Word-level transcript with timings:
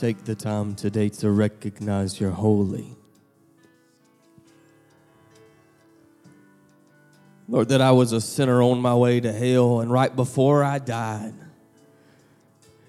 Take 0.00 0.24
the 0.24 0.34
time 0.34 0.74
today 0.74 1.10
to 1.10 1.30
recognize 1.30 2.18
you're 2.18 2.30
holy. 2.30 2.96
Lord, 7.46 7.68
that 7.68 7.82
I 7.82 7.90
was 7.90 8.12
a 8.12 8.20
sinner 8.22 8.62
on 8.62 8.80
my 8.80 8.94
way 8.94 9.20
to 9.20 9.30
hell, 9.30 9.80
and 9.80 9.92
right 9.92 10.16
before 10.16 10.64
I 10.64 10.78
died, 10.78 11.34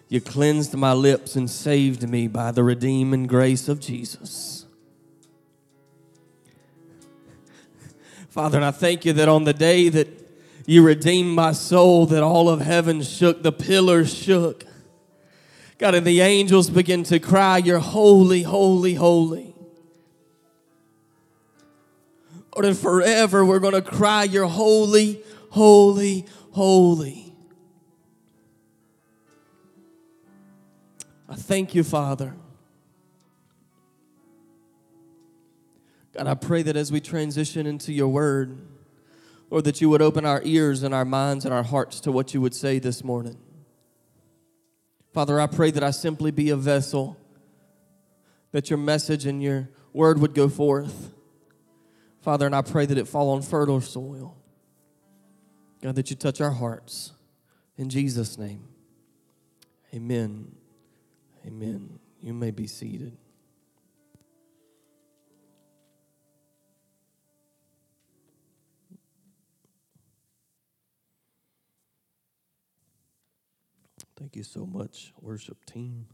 you 0.08 0.22
cleansed 0.22 0.74
my 0.74 0.94
lips 0.94 1.36
and 1.36 1.50
saved 1.50 2.08
me 2.08 2.30
by 2.30 2.52
the 2.52 2.64
redeeming 2.64 3.28
grace 3.28 3.68
of 3.68 3.82
Jesus. 3.82 4.66
Father, 8.30 8.58
and 8.58 8.64
I 8.64 8.72
thank 8.72 9.04
you 9.04 9.12
that 9.12 9.28
on 9.28 9.44
the 9.44 9.54
day 9.54 9.90
that 9.90 10.08
you 10.66 10.82
redeemed 10.82 11.36
my 11.36 11.52
soul, 11.52 12.06
that 12.06 12.24
all 12.24 12.48
of 12.48 12.62
heaven 12.62 13.02
shook, 13.02 13.44
the 13.44 13.52
pillars 13.52 14.14
shook. 14.14 14.64
God, 15.82 15.96
and 15.96 16.06
the 16.06 16.22
angels 16.22 16.70
begin 16.70 17.02
to 17.06 17.20
cry, 17.20 17.58
You're 17.58 17.80
holy, 17.80 18.44
holy, 18.44 18.94
holy. 18.94 19.56
Lord, 22.56 22.66
and 22.66 22.78
forever 22.78 23.44
we're 23.44 23.58
going 23.58 23.74
to 23.74 23.82
cry, 23.82 24.26
You're 24.26 24.46
holy, 24.46 25.24
holy, 25.50 26.28
holy. 26.52 27.34
I 31.28 31.34
thank 31.34 31.74
you, 31.74 31.84
Father. 31.84 32.36
God, 36.14 36.28
I 36.28 36.36
pray 36.36 36.62
that 36.62 36.76
as 36.76 36.92
we 36.92 37.02
transition 37.02 37.66
into 37.66 37.92
your 37.92 38.10
word, 38.10 38.56
Lord, 39.50 39.64
that 39.64 39.82
you 39.82 39.90
would 39.90 40.04
open 40.04 40.28
our 40.28 40.42
ears 40.44 40.84
and 40.84 40.94
our 40.94 41.06
minds 41.06 41.44
and 41.44 41.52
our 41.52 41.64
hearts 41.64 42.00
to 42.02 42.12
what 42.12 42.36
you 42.36 42.42
would 42.42 42.54
say 42.54 42.78
this 42.78 43.04
morning. 43.04 43.40
Father, 45.14 45.40
I 45.40 45.48
pray 45.48 45.72
that 45.72 45.84
I 45.84 45.92
simply 45.92 46.32
be 46.32 46.50
a 46.50 46.56
vessel, 46.56 47.18
that 48.52 48.70
your 48.70 48.80
message 48.80 49.26
and 49.26 49.42
your 49.44 49.70
word 49.94 50.20
would 50.20 50.34
go 50.34 50.48
forth. 50.48 51.12
Father, 52.22 52.46
and 52.46 52.56
I 52.56 52.62
pray 52.62 52.86
that 52.86 52.98
it 52.98 53.08
fall 53.08 53.32
on 53.32 53.42
fertile 53.42 53.82
soil. 53.82 54.38
God, 55.82 55.96
that 55.96 56.10
you 56.10 56.16
touch 56.16 56.40
our 56.40 56.52
hearts. 56.52 57.12
In 57.78 57.90
Jesus' 57.90 58.38
name, 58.38 58.68
amen. 59.94 60.52
Amen. 61.46 62.00
You 62.22 62.34
may 62.34 62.52
be 62.52 62.68
seated. 62.68 63.18
Thank 74.22 74.36
you 74.36 74.44
so 74.44 74.68
much, 74.68 75.14
worship 75.20 75.66
team. 75.66 76.06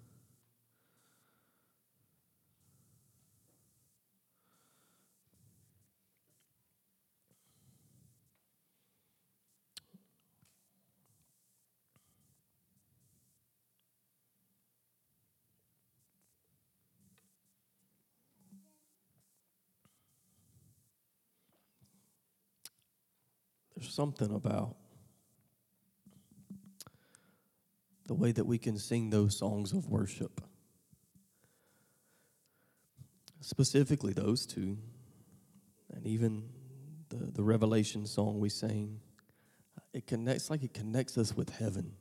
There's 23.75 23.93
something 23.93 24.33
about 24.33 24.77
the 28.07 28.13
way 28.13 28.31
that 28.31 28.45
we 28.45 28.57
can 28.57 28.77
sing 28.77 29.09
those 29.09 29.37
songs 29.37 29.73
of 29.73 29.87
worship. 29.87 30.41
Specifically, 33.41 34.13
those 34.13 34.45
two, 34.45 34.77
and 35.93 36.05
even 36.07 36.43
the, 37.09 37.31
the 37.31 37.43
Revelation 37.43 38.05
song 38.05 38.39
we 38.39 38.49
sang. 38.49 38.99
It 39.93 40.07
connects 40.07 40.49
like 40.49 40.63
it 40.63 40.73
connects 40.73 41.17
us 41.17 41.35
with 41.35 41.49
heaven. 41.49 41.93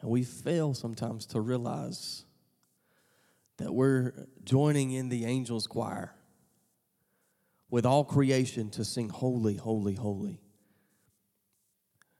And 0.00 0.10
we 0.10 0.22
fail 0.24 0.74
sometimes 0.74 1.26
to 1.26 1.40
realize 1.40 2.24
that 3.58 3.72
we're 3.72 4.26
joining 4.44 4.90
in 4.92 5.08
the 5.08 5.24
angels' 5.24 5.66
choir 5.66 6.14
with 7.70 7.86
all 7.86 8.04
creation 8.04 8.70
to 8.70 8.84
sing 8.84 9.08
holy, 9.08 9.56
holy, 9.56 9.94
holy. 9.94 10.40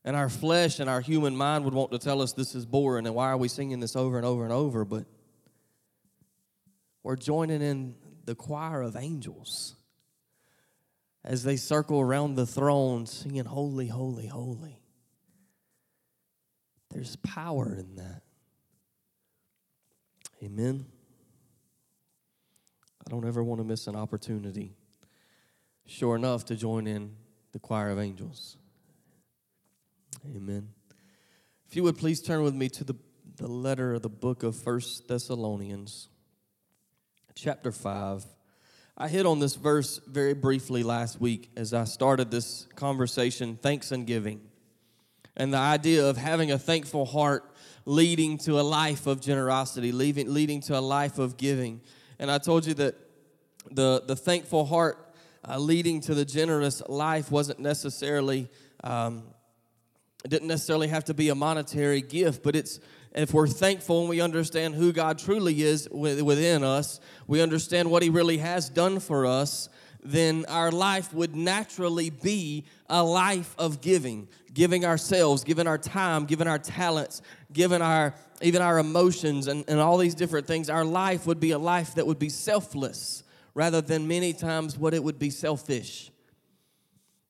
And 0.05 0.15
our 0.15 0.29
flesh 0.29 0.81
and 0.81 0.91
our 0.91 1.01
human 1.01 1.35
mind 1.35 1.65
would 1.65 1.73
want 1.73 1.91
to 1.93 1.99
tell 1.99 2.21
us 2.21 2.33
this 2.33 2.55
is 2.55 2.67
boring 2.67 3.07
and 3.07 3.15
why 3.15 3.29
are 3.29 3.37
we 3.39 3.49
singing 3.49 3.81
this 3.81 3.97
over 3.97 4.19
and 4.19 4.27
over 4.27 4.45
and 4.45 4.53
over? 4.53 4.85
But 4.85 5.07
we're 7.03 7.17
joining 7.17 7.63
in 7.63 7.95
the 8.25 8.35
choir 8.35 8.83
of 8.83 8.97
angels 8.97 9.75
as 11.25 11.43
they 11.43 11.57
circle 11.57 12.01
around 12.01 12.35
the 12.35 12.47
throne 12.47 13.07
singing, 13.07 13.47
Holy, 13.47 13.87
Holy, 13.87 14.27
Holy. 14.27 14.79
There's 16.91 17.17
power 17.17 17.75
in 17.79 17.97
that. 17.97 18.23
Amen. 20.43 20.85
I 23.07 23.11
don't 23.11 23.27
ever 23.27 23.43
want 23.43 23.61
to 23.61 23.65
miss 23.65 23.87
an 23.87 23.97
opportunity, 23.97 24.77
sure 25.87 26.17
enough, 26.17 26.45
to 26.47 26.57
join 26.57 26.87
in 26.87 27.17
the 27.53 27.59
choir 27.59 27.91
of 27.91 27.99
angels. 27.99 28.59
Amen. 30.33 30.71
If 31.69 31.77
you 31.77 31.83
would 31.83 31.99
please 31.99 32.23
turn 32.23 32.43
with 32.43 32.55
me 32.55 32.71
to 32.71 32.85
the, 32.85 32.95
the 33.37 33.47
letter 33.47 33.93
of 33.93 34.01
the 34.01 34.09
book 34.09 34.43
of 34.43 34.57
First 34.57 35.07
Thessalonians, 35.07 36.09
chapter 37.35 37.71
5. 37.71 38.25
I 38.97 39.09
hit 39.09 39.27
on 39.27 39.39
this 39.39 39.55
verse 39.55 40.01
very 40.07 40.33
briefly 40.33 40.83
last 40.83 41.21
week 41.21 41.51
as 41.57 41.75
I 41.75 41.85
started 41.85 42.31
this 42.31 42.67
conversation, 42.75 43.59
thanks 43.61 43.93
and 43.93 44.07
giving, 44.07 44.41
and 45.37 45.53
the 45.53 45.59
idea 45.59 46.07
of 46.09 46.17
having 46.17 46.51
a 46.53 46.59
thankful 46.59 47.05
heart 47.05 47.45
leading 47.85 48.39
to 48.39 48.59
a 48.59 48.63
life 48.63 49.07
of 49.07 49.21
generosity, 49.21 49.93
leading, 49.93 50.33
leading 50.33 50.63
to 50.63 50.79
a 50.79 50.81
life 50.81 51.19
of 51.19 51.37
giving. 51.37 51.83
And 52.19 52.31
I 52.31 52.39
told 52.39 52.65
you 52.65 52.73
that 52.75 52.95
the, 53.71 54.03
the 54.07 54.17
thankful 54.17 54.65
heart 54.65 55.15
uh, 55.47 55.59
leading 55.59 56.01
to 56.03 56.15
the 56.15 56.25
generous 56.25 56.81
life 56.89 57.31
wasn't 57.31 57.59
necessarily 57.59 58.49
um, 58.83 59.25
it 60.25 60.31
didn't 60.31 60.49
necessarily 60.49 60.89
have 60.89 61.05
to 61.05 61.15
be 61.15 61.29
a 61.29 61.35
monetary 61.35 62.01
gift, 62.01 62.43
but 62.43 62.57
it's 62.57 62.81
if 63.15 63.33
we're 63.33 63.47
thankful 63.47 64.01
and 64.01 64.09
we 64.09 64.21
understand 64.21 64.75
who 64.75 64.93
God 64.93 65.19
truly 65.19 65.63
is 65.63 65.89
within 65.91 66.65
us, 66.65 66.99
we 67.27 67.43
understand 67.43 67.91
what 67.91 68.03
He 68.03 68.11
really 68.11 68.39
has 68.39 68.69
done 68.69 69.01
for 69.01 69.27
us, 69.27 69.69
then 70.03 70.45
our 70.49 70.73
life 70.73 71.13
would 71.13 71.37
naturally 71.37 72.11
be 72.11 72.65
a 72.89 73.05
life 73.05 73.55
of 73.59 73.81
giving, 73.81 74.29
giving 74.53 74.85
ourselves, 74.85 75.45
giving 75.45 75.67
our 75.67 75.79
time, 75.79 76.25
giving 76.25 76.49
our 76.49 76.59
talents, 76.59 77.23
giving 77.53 77.83
our 77.83 78.15
even 78.43 78.63
our 78.63 78.79
emotions 78.79 79.47
and, 79.47 79.65
and 79.69 79.79
all 79.79 79.97
these 79.97 80.15
different 80.15 80.47
things. 80.47 80.69
Our 80.69 80.85
life 80.85 81.27
would 81.27 81.39
be 81.39 81.53
a 81.53 81.59
life 81.59 81.95
that 81.95 82.07
would 82.07 82.19
be 82.19 82.29
selfless 82.29 83.23
rather 83.55 83.81
than 83.81 84.09
many 84.09 84.33
times 84.33 84.77
what 84.77 84.93
it 84.93 85.05
would 85.05 85.19
be 85.19 85.31
selfish. 85.31 86.11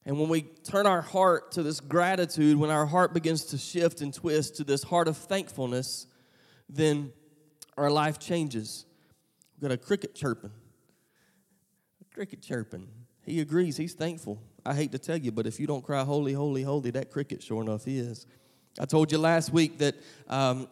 And 0.06 0.18
when 0.18 0.28
we 0.28 0.42
turn 0.42 0.86
our 0.86 1.00
heart 1.00 1.52
to 1.52 1.62
this 1.62 1.80
gratitude, 1.80 2.58
when 2.58 2.70
our 2.70 2.86
heart 2.86 3.14
begins 3.14 3.46
to 3.46 3.58
shift 3.58 4.00
and 4.02 4.12
twist 4.12 4.56
to 4.56 4.64
this 4.64 4.82
heart 4.82 5.08
of 5.08 5.16
thankfulness, 5.16 6.06
then 6.68 7.12
our 7.76 7.90
life 7.90 8.18
changes. 8.18 8.84
We've 9.54 9.68
got 9.68 9.74
a 9.74 9.78
cricket 9.78 10.14
chirping. 10.14 10.52
A 12.00 12.14
cricket 12.14 12.42
chirping. 12.42 12.88
He 13.24 13.40
agrees, 13.40 13.78
he's 13.78 13.94
thankful. 13.94 14.42
I 14.66 14.74
hate 14.74 14.92
to 14.92 14.98
tell 14.98 15.16
you, 15.16 15.32
but 15.32 15.46
if 15.46 15.58
you 15.58 15.66
don't 15.66 15.82
cry, 15.82 16.04
holy, 16.04 16.34
holy, 16.34 16.62
holy, 16.62 16.90
that 16.90 17.10
cricket 17.10 17.42
sure 17.42 17.62
enough 17.62 17.84
he 17.84 17.98
is. 17.98 18.26
I 18.78 18.84
told 18.84 19.10
you 19.10 19.18
last 19.18 19.52
week 19.52 19.78
that 19.78 19.94
um, 20.28 20.68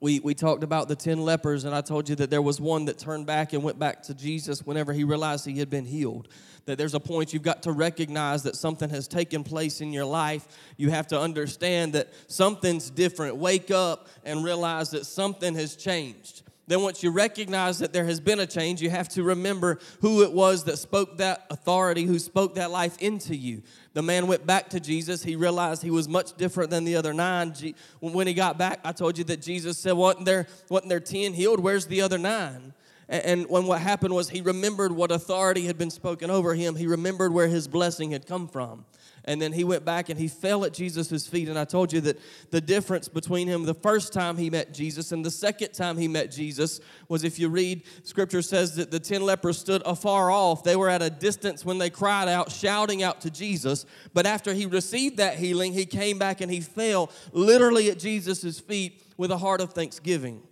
we, 0.00 0.18
we 0.20 0.34
talked 0.34 0.64
about 0.64 0.88
the 0.88 0.96
10 0.96 1.20
lepers, 1.20 1.64
and 1.64 1.74
I 1.74 1.82
told 1.82 2.08
you 2.08 2.16
that 2.16 2.30
there 2.30 2.40
was 2.40 2.58
one 2.58 2.86
that 2.86 2.98
turned 2.98 3.26
back 3.26 3.52
and 3.52 3.62
went 3.62 3.78
back 3.78 4.02
to 4.04 4.14
Jesus 4.14 4.64
whenever 4.64 4.94
he 4.94 5.04
realized 5.04 5.44
he 5.44 5.58
had 5.58 5.68
been 5.68 5.84
healed. 5.84 6.28
That 6.64 6.78
there's 6.78 6.94
a 6.94 7.00
point 7.00 7.34
you've 7.34 7.42
got 7.42 7.62
to 7.64 7.72
recognize 7.72 8.42
that 8.44 8.56
something 8.56 8.88
has 8.88 9.06
taken 9.06 9.44
place 9.44 9.82
in 9.82 9.92
your 9.92 10.06
life. 10.06 10.48
You 10.78 10.88
have 10.90 11.06
to 11.08 11.20
understand 11.20 11.92
that 11.92 12.08
something's 12.28 12.88
different. 12.88 13.36
Wake 13.36 13.70
up 13.70 14.08
and 14.24 14.42
realize 14.42 14.90
that 14.90 15.04
something 15.04 15.54
has 15.54 15.76
changed. 15.76 16.42
Then, 16.66 16.82
once 16.82 17.02
you 17.02 17.10
recognize 17.10 17.80
that 17.80 17.92
there 17.92 18.04
has 18.04 18.20
been 18.20 18.38
a 18.38 18.46
change, 18.46 18.80
you 18.80 18.90
have 18.90 19.08
to 19.10 19.24
remember 19.24 19.80
who 20.00 20.22
it 20.22 20.32
was 20.32 20.64
that 20.64 20.76
spoke 20.78 21.18
that 21.18 21.46
authority, 21.50 22.04
who 22.04 22.18
spoke 22.18 22.54
that 22.54 22.70
life 22.70 22.96
into 22.98 23.34
you. 23.34 23.62
The 23.92 24.02
man 24.02 24.28
went 24.28 24.46
back 24.46 24.68
to 24.70 24.80
Jesus. 24.80 25.22
He 25.22 25.34
realized 25.34 25.82
he 25.82 25.90
was 25.90 26.08
much 26.08 26.36
different 26.36 26.70
than 26.70 26.84
the 26.84 26.96
other 26.96 27.12
nine. 27.12 27.52
When 27.98 28.26
he 28.26 28.34
got 28.34 28.56
back, 28.56 28.80
I 28.84 28.92
told 28.92 29.18
you 29.18 29.24
that 29.24 29.42
Jesus 29.42 29.78
said, 29.78 29.92
Wasn't 29.92 30.24
there, 30.24 30.46
wasn't 30.68 30.90
there 30.90 31.00
10 31.00 31.32
healed? 31.32 31.60
Where's 31.60 31.86
the 31.86 32.00
other 32.00 32.18
nine? 32.18 32.72
And 33.08 33.48
when 33.48 33.66
what 33.66 33.80
happened 33.80 34.14
was 34.14 34.30
he 34.30 34.40
remembered 34.40 34.92
what 34.92 35.10
authority 35.10 35.66
had 35.66 35.76
been 35.76 35.90
spoken 35.90 36.30
over 36.30 36.54
him, 36.54 36.76
he 36.76 36.86
remembered 36.86 37.32
where 37.32 37.48
his 37.48 37.66
blessing 37.66 38.12
had 38.12 38.24
come 38.24 38.46
from. 38.46 38.84
And 39.24 39.40
then 39.40 39.52
he 39.52 39.64
went 39.64 39.84
back 39.84 40.08
and 40.08 40.18
he 40.18 40.28
fell 40.28 40.64
at 40.64 40.72
Jesus' 40.72 41.26
feet. 41.26 41.48
And 41.48 41.58
I 41.58 41.64
told 41.64 41.92
you 41.92 42.00
that 42.02 42.18
the 42.50 42.60
difference 42.60 43.08
between 43.08 43.48
him 43.48 43.64
the 43.64 43.74
first 43.74 44.12
time 44.12 44.36
he 44.36 44.50
met 44.50 44.72
Jesus 44.72 45.12
and 45.12 45.24
the 45.24 45.30
second 45.30 45.72
time 45.72 45.98
he 45.98 46.08
met 46.08 46.30
Jesus 46.30 46.80
was 47.08 47.24
if 47.24 47.38
you 47.38 47.48
read, 47.48 47.82
scripture 48.02 48.42
says 48.42 48.76
that 48.76 48.90
the 48.90 49.00
10 49.00 49.22
lepers 49.22 49.58
stood 49.58 49.82
afar 49.84 50.30
off. 50.30 50.64
They 50.64 50.76
were 50.76 50.88
at 50.88 51.02
a 51.02 51.10
distance 51.10 51.64
when 51.64 51.78
they 51.78 51.90
cried 51.90 52.28
out, 52.28 52.50
shouting 52.50 53.02
out 53.02 53.20
to 53.22 53.30
Jesus. 53.30 53.86
But 54.14 54.26
after 54.26 54.54
he 54.54 54.66
received 54.66 55.18
that 55.18 55.38
healing, 55.38 55.72
he 55.72 55.86
came 55.86 56.18
back 56.18 56.40
and 56.40 56.50
he 56.50 56.60
fell 56.60 57.10
literally 57.32 57.90
at 57.90 57.98
Jesus' 57.98 58.58
feet 58.60 59.02
with 59.16 59.30
a 59.30 59.38
heart 59.38 59.60
of 59.60 59.72
thanksgiving. 59.72 60.42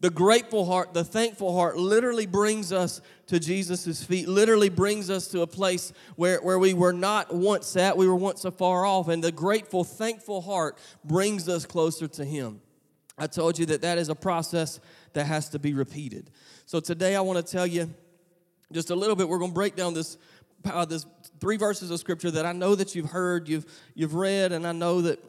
The 0.00 0.10
grateful 0.10 0.64
heart, 0.64 0.94
the 0.94 1.04
thankful 1.04 1.54
heart 1.54 1.76
literally 1.76 2.26
brings 2.26 2.72
us 2.72 3.00
to 3.26 3.38
Jesus' 3.38 4.02
feet, 4.02 4.28
literally 4.28 4.68
brings 4.68 5.10
us 5.10 5.28
to 5.28 5.42
a 5.42 5.46
place 5.46 5.92
where, 6.16 6.40
where 6.40 6.58
we 6.58 6.74
were 6.74 6.92
not 6.92 7.34
once 7.34 7.76
at, 7.76 7.96
we 7.96 8.08
were 8.08 8.16
once 8.16 8.44
afar 8.44 8.84
off. 8.84 9.08
And 9.08 9.22
the 9.22 9.32
grateful, 9.32 9.84
thankful 9.84 10.40
heart 10.40 10.78
brings 11.04 11.48
us 11.48 11.66
closer 11.66 12.08
to 12.08 12.24
Him. 12.24 12.60
I 13.18 13.26
told 13.26 13.58
you 13.58 13.66
that 13.66 13.82
that 13.82 13.98
is 13.98 14.08
a 14.08 14.14
process 14.14 14.80
that 15.12 15.26
has 15.26 15.50
to 15.50 15.58
be 15.58 15.74
repeated. 15.74 16.30
So 16.66 16.80
today 16.80 17.14
I 17.14 17.20
want 17.20 17.44
to 17.44 17.52
tell 17.52 17.66
you 17.66 17.92
just 18.72 18.90
a 18.90 18.94
little 18.94 19.16
bit. 19.16 19.28
We're 19.28 19.38
going 19.38 19.50
to 19.50 19.54
break 19.54 19.76
down 19.76 19.94
this, 19.94 20.16
uh, 20.64 20.84
this 20.84 21.06
three 21.38 21.56
verses 21.56 21.90
of 21.90 22.00
scripture 22.00 22.30
that 22.30 22.46
I 22.46 22.52
know 22.52 22.74
that 22.74 22.94
you've 22.94 23.10
heard, 23.10 23.48
you've, 23.48 23.66
you've 23.94 24.14
read, 24.14 24.52
and 24.52 24.66
I 24.66 24.72
know 24.72 25.02
that 25.02 25.22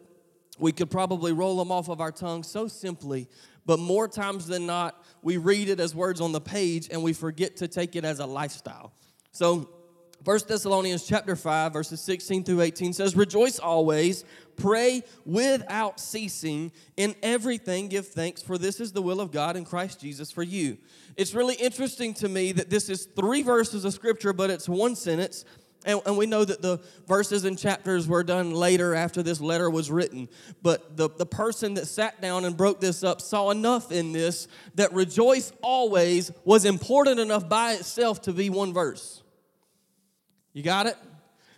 we 0.60 0.72
could 0.72 0.90
probably 0.90 1.34
roll 1.34 1.58
them 1.58 1.72
off 1.72 1.90
of 1.90 2.00
our 2.00 2.12
tongue 2.12 2.44
so 2.44 2.68
simply 2.68 3.28
but 3.66 3.80
more 3.80 4.08
times 4.08 4.48
than 4.48 4.66
not, 4.66 5.04
we 5.22 5.38
read 5.38 5.70
it 5.70 5.80
as 5.80 5.96
words 5.96 6.22
on 6.22 6.32
the 6.32 6.42
page 6.42 6.90
and 6.92 7.02
we 7.02 7.14
forget 7.14 7.58
to 7.58 7.68
take 7.68 7.96
it 7.96 8.04
as 8.04 8.20
a 8.20 8.26
lifestyle. 8.26 8.94
So, 9.32 9.70
1 10.24 10.40
Thessalonians 10.48 11.06
chapter 11.06 11.36
5 11.36 11.74
verses 11.74 12.00
16 12.00 12.46
through 12.46 12.62
18 12.62 12.94
says 12.94 13.14
rejoice 13.14 13.60
always 13.60 14.24
pray 14.56 15.04
without 15.26 16.00
ceasing 16.00 16.72
in 16.96 17.14
everything 17.22 17.90
give 17.90 18.08
thanks 18.08 18.42
for 18.42 18.58
this 18.58 18.80
is 18.80 18.94
the 18.94 19.02
will 19.02 19.20
of 19.20 19.32
God 19.32 19.58
in 19.58 19.66
Christ 19.66 20.00
Jesus 20.00 20.32
for 20.32 20.44
you. 20.44 20.78
It's 21.18 21.34
really 21.34 21.56
interesting 21.56 22.14
to 22.16 22.30
me 22.30 22.54
that 22.54 22.70
this 22.70 22.88
is 22.88 23.06
three 23.06 23.42
verses 23.42 23.84
of 23.84 23.94
scripture 23.94 24.32
but 24.32 24.50
it's 24.50 24.70
one 24.70 24.96
sentence 24.96 25.44
and, 25.86 26.02
and, 26.06 26.18
we 26.18 26.26
know 26.26 26.46
that 26.46 26.62
the 26.62 26.80
verses 27.08 27.44
and 27.44 27.58
chapters 27.58 28.08
were 28.08 28.24
done 28.24 28.52
later 28.52 28.96
after 28.96 29.22
this 29.22 29.42
letter 29.42 29.70
was 29.70 29.92
written. 29.92 30.30
But 30.62 30.96
the, 30.96 31.10
the 31.10 31.26
person 31.26 31.74
that 31.74 31.88
sat 31.88 32.22
down 32.22 32.46
and 32.46 32.56
broke 32.56 32.80
this 32.80 33.04
up 33.04 33.20
saw 33.20 33.50
enough 33.50 33.92
in 33.92 34.14
this 34.14 34.48
that 34.76 34.94
rejoice 34.94 35.52
always 35.62 36.32
was 36.46 36.64
important 36.64 37.20
enough 37.20 37.50
by 37.50 37.74
itself 37.74 38.22
to 38.24 38.34
be 38.34 38.50
one 38.50 38.74
verse. 38.74 39.22
You 40.54 40.64
got 40.64 40.88
it? 40.88 40.96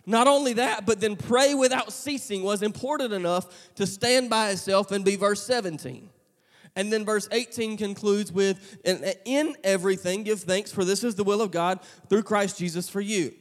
Not 0.06 0.28
only 0.28 0.54
that, 0.54 0.86
but 0.86 1.00
then 1.00 1.16
pray 1.16 1.54
without 1.54 1.92
ceasing 1.92 2.42
was 2.42 2.62
important 2.62 3.12
enough 3.12 3.74
to 3.74 3.86
stand 3.86 4.30
by 4.30 4.50
itself 4.50 4.92
and 4.92 5.04
be 5.04 5.16
verse 5.16 5.42
17. 5.42 6.10
And 6.76 6.92
then 6.92 7.04
verse 7.04 7.28
18 7.32 7.76
concludes 7.76 8.30
with, 8.30 8.78
In 9.24 9.56
everything 9.64 10.22
give 10.24 10.40
thanks, 10.40 10.70
for 10.70 10.84
this 10.84 11.02
is 11.02 11.14
the 11.14 11.24
will 11.24 11.40
of 11.40 11.50
God 11.50 11.80
through 12.08 12.22
Christ 12.22 12.58
Jesus 12.58 12.88
for 12.88 13.00
you. 13.00 13.32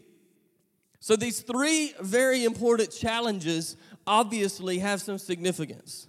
So 1.06 1.16
these 1.16 1.42
three 1.42 1.94
very 2.02 2.46
important 2.46 2.90
challenges 2.90 3.78
obviously 4.08 4.80
have 4.80 5.04
some 5.04 5.20
significance. 5.20 6.08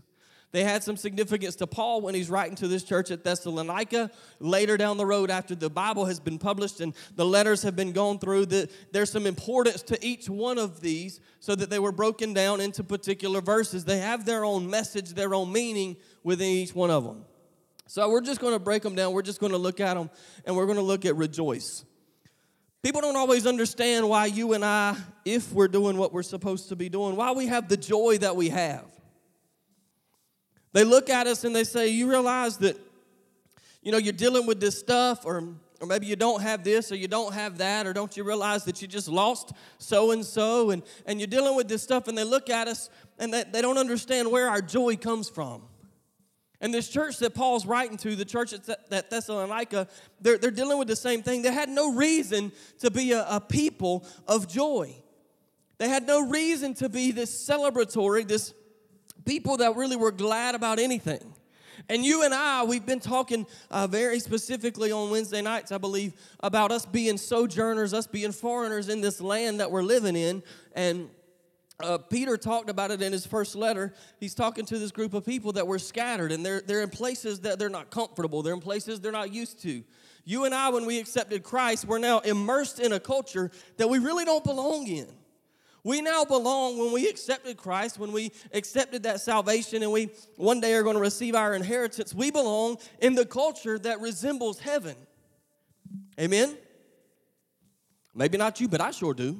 They 0.53 0.65
had 0.65 0.83
some 0.83 0.97
significance 0.97 1.55
to 1.57 1.67
Paul 1.67 2.01
when 2.01 2.15
he's 2.15 2.31
writing 2.31 2.57
to 2.57 2.67
this 2.67 2.83
church 2.83 3.11
at 3.11 3.23
Thessalonica. 3.23 4.11
Later 4.41 4.79
down 4.79 4.97
the 4.97 5.05
road, 5.05 5.31
after 5.31 5.55
the 5.55 5.69
Bible 5.69 6.07
has 6.07 6.19
been 6.19 6.39
published 6.39 6.81
and 6.81 6.95
the 7.15 7.27
letters 7.27 7.63
have 7.63 7.77
been 7.77 7.93
gone 7.93 8.19
through, 8.19 8.47
the, 8.47 8.71
there's 8.91 9.13
some 9.13 9.27
importance 9.27 9.83
to 9.83 10.03
each 10.03 10.31
one 10.31 10.57
of 10.57 10.81
these 10.81 11.21
so 11.41 11.55
that 11.55 11.69
they 11.69 11.79
were 11.79 11.93
broken 11.93 12.33
down 12.33 12.63
into 12.63 12.83
particular 12.83 13.43
verses. 13.43 13.85
They 13.85 13.99
have 13.99 14.25
their 14.25 14.47
own 14.47 14.71
message, 14.71 15.11
their 15.11 15.35
own 15.35 15.53
meaning 15.53 15.99
within 16.23 16.49
each 16.49 16.75
one 16.75 16.91
of 16.91 17.05
them. 17.05 17.27
So 17.87 18.09
we're 18.09 18.23
just 18.23 18.41
going 18.41 18.55
to 18.55 18.59
break 18.59 18.83
them 18.83 18.95
down. 18.95 19.13
We're 19.13 19.21
just 19.21 19.41
going 19.41 19.53
to 19.53 19.59
look 19.59 19.79
at 19.79 19.93
them 19.93 20.09
and 20.47 20.57
we're 20.57 20.65
going 20.65 20.79
to 20.79 20.83
look 20.83 21.05
at 21.05 21.17
rejoice. 21.17 21.85
People 22.87 23.01
don't 23.01 23.17
always 23.17 23.49
understand 23.49 24.09
why 24.09 24.27
you 24.27 24.53
and 24.53 24.65
I, 24.65 24.97
if 25.25 25.53
we're 25.53 25.67
doing 25.67 25.97
what 25.97 26.13
we're 26.13 26.23
supposed 26.23 26.69
to 26.69 26.77
be 26.77 26.89
doing, 26.89 27.17
why 27.17 27.33
we 27.33 27.49
have 27.49 27.67
the 27.69 27.77
joy 27.77 28.17
that 28.19 28.37
we 28.37 28.49
have. 28.51 28.85
They 30.73 30.85
look 30.85 31.11
at 31.11 31.27
us 31.27 31.43
and 31.43 31.53
they 31.53 31.65
say, 31.65 31.89
You 31.89 32.09
realize 32.09 32.59
that, 32.59 32.79
you 33.83 33.91
know, 33.91 33.99
you're 33.99 34.13
dealing 34.13 34.47
with 34.47 34.61
this 34.61 34.79
stuff, 34.79 35.27
or, 35.27 35.43
or 35.81 35.87
maybe 35.89 36.07
you 36.07 36.15
don't 36.15 36.41
have 36.43 36.63
this, 36.63 36.93
or 36.93 36.95
you 36.95 37.09
don't 37.09 37.35
have 37.35 37.59
that, 37.59 37.89
or 37.89 37.93
don't 37.93 38.17
you 38.17 38.23
realize 38.23 38.63
that 38.67 38.81
you 38.81 38.87
just 38.87 39.09
lost 39.09 39.51
so 39.79 40.13
and 40.13 40.25
so, 40.25 40.71
and 40.71 40.85
you're 41.09 41.27
dealing 41.27 41.57
with 41.57 41.67
this 41.67 41.83
stuff, 41.83 42.07
and 42.07 42.17
they 42.17 42.23
look 42.23 42.49
at 42.51 42.69
us 42.69 42.89
and 43.19 43.35
they, 43.35 43.43
they 43.51 43.63
don't 43.63 43.79
understand 43.79 44.31
where 44.31 44.49
our 44.49 44.63
joy 44.63 44.95
comes 44.95 45.29
from. 45.29 45.63
And 46.61 46.73
this 46.73 46.89
church 46.89 47.19
that 47.19 47.35
Paul's 47.35 47.67
writing 47.67 47.97
to, 47.99 48.17
the 48.17 48.25
church 48.25 48.53
at 48.53 49.11
Thessalonica, 49.11 49.89
they're, 50.21 50.39
they're 50.39 50.51
dealing 50.51 50.79
with 50.79 50.89
the 50.89 50.97
same 50.97 51.23
thing. 51.23 51.43
They 51.43 51.53
had 51.53 51.69
no 51.69 51.95
reason 51.95 52.53
to 52.79 52.91
be 52.91 53.13
a, 53.13 53.27
a 53.29 53.41
people 53.41 54.07
of 54.27 54.49
joy. 54.49 54.95
They 55.79 55.89
had 55.89 56.07
no 56.07 56.27
reason 56.27 56.73
to 56.75 56.89
be 56.89 57.13
this 57.13 57.47
celebratory, 57.47 58.27
this 58.27 58.55
people 59.27 59.59
that 59.59 59.77
really 59.77 59.97
were 59.97 60.13
glad 60.13 60.55
about 60.55 60.79
anything. 60.79 61.35
And 61.89 62.05
you 62.05 62.25
and 62.25 62.33
I, 62.33 62.65
we've 62.65 62.87
been 62.87 63.01
talking 63.01 63.47
uh, 63.71 63.87
very 63.87 64.19
specifically 64.19 64.91
on 64.91 65.11
Wednesday 65.11 65.43
nights, 65.43 65.73
I 65.73 65.79
believe, 65.79 66.15
about 66.41 66.73
us 66.73 66.87
being 66.87 67.19
sojourners, 67.19 67.93
us 67.93 68.07
being 68.07 68.33
foreigners 68.33 68.89
in 68.89 69.03
this 69.03 69.21
land 69.21 69.61
that 69.61 69.71
we're 69.71 69.83
living 69.83 70.17
in. 70.17 70.43
And 70.75 71.11
uh, 71.81 71.99
Peter 71.99 72.37
talked 72.37 72.71
about 72.71 72.91
it 72.91 73.03
in 73.03 73.13
his 73.13 73.27
first 73.27 73.55
letter. 73.55 73.93
He's 74.19 74.35
talking 74.35 74.65
to 74.67 74.79
this 74.79 74.91
group 74.91 75.13
of 75.13 75.27
people 75.27 75.53
that 75.53 75.67
were 75.67 75.79
scattered 75.79 76.33
and 76.33 76.45
they're, 76.45 76.63
they're 76.63 76.83
in 76.83 76.91
places 76.91 77.41
that 77.41 77.59
they're 77.59 77.69
not 77.69 77.91
comfortable, 77.91 78.43
they're 78.43 78.55
in 78.55 78.61
places 78.61 79.01
they're 79.01 79.13
not 79.13 79.33
used 79.33 79.61
to. 79.63 79.83
You 80.25 80.45
and 80.45 80.55
I, 80.55 80.71
when 80.71 80.87
we 80.87 80.99
accepted 80.99 81.45
Christ, 81.45 81.85
we're 81.85 81.99
now 81.99 82.19
immersed 82.21 82.81
in 82.81 82.93
a 82.93 82.99
culture 82.99 83.51
that 83.77 83.89
we 83.89 83.99
really 83.99 84.25
don't 84.25 84.43
belong 84.43 84.87
in. 84.89 85.07
We 85.85 86.01
now 86.01 86.25
belong 86.25 86.79
when 86.79 86.93
we 86.93 87.09
accepted 87.09 87.57
Christ, 87.57 87.97
when 87.97 88.11
we 88.11 88.33
accepted 88.53 89.05
that 89.05 89.21
salvation, 89.21 89.85
and 89.85 89.93
we 89.93 90.11
one 90.35 90.59
day 90.61 90.75
are 90.75 90.83
going 90.83 90.97
to 90.97 91.01
receive 91.01 91.37
our 91.37 91.55
inheritance. 91.55 92.13
We 92.13 92.33
belong 92.33 92.79
in 93.01 93.15
the 93.15 93.25
culture 93.25 93.79
that 93.79 94.01
resembles 94.01 94.59
heaven. 94.59 94.97
Amen? 96.19 96.59
Maybe 98.17 98.37
not 98.37 98.61
you, 98.61 98.67
but 98.67 98.81
I 98.81 98.91
sure 98.91 99.15
do. 99.15 99.39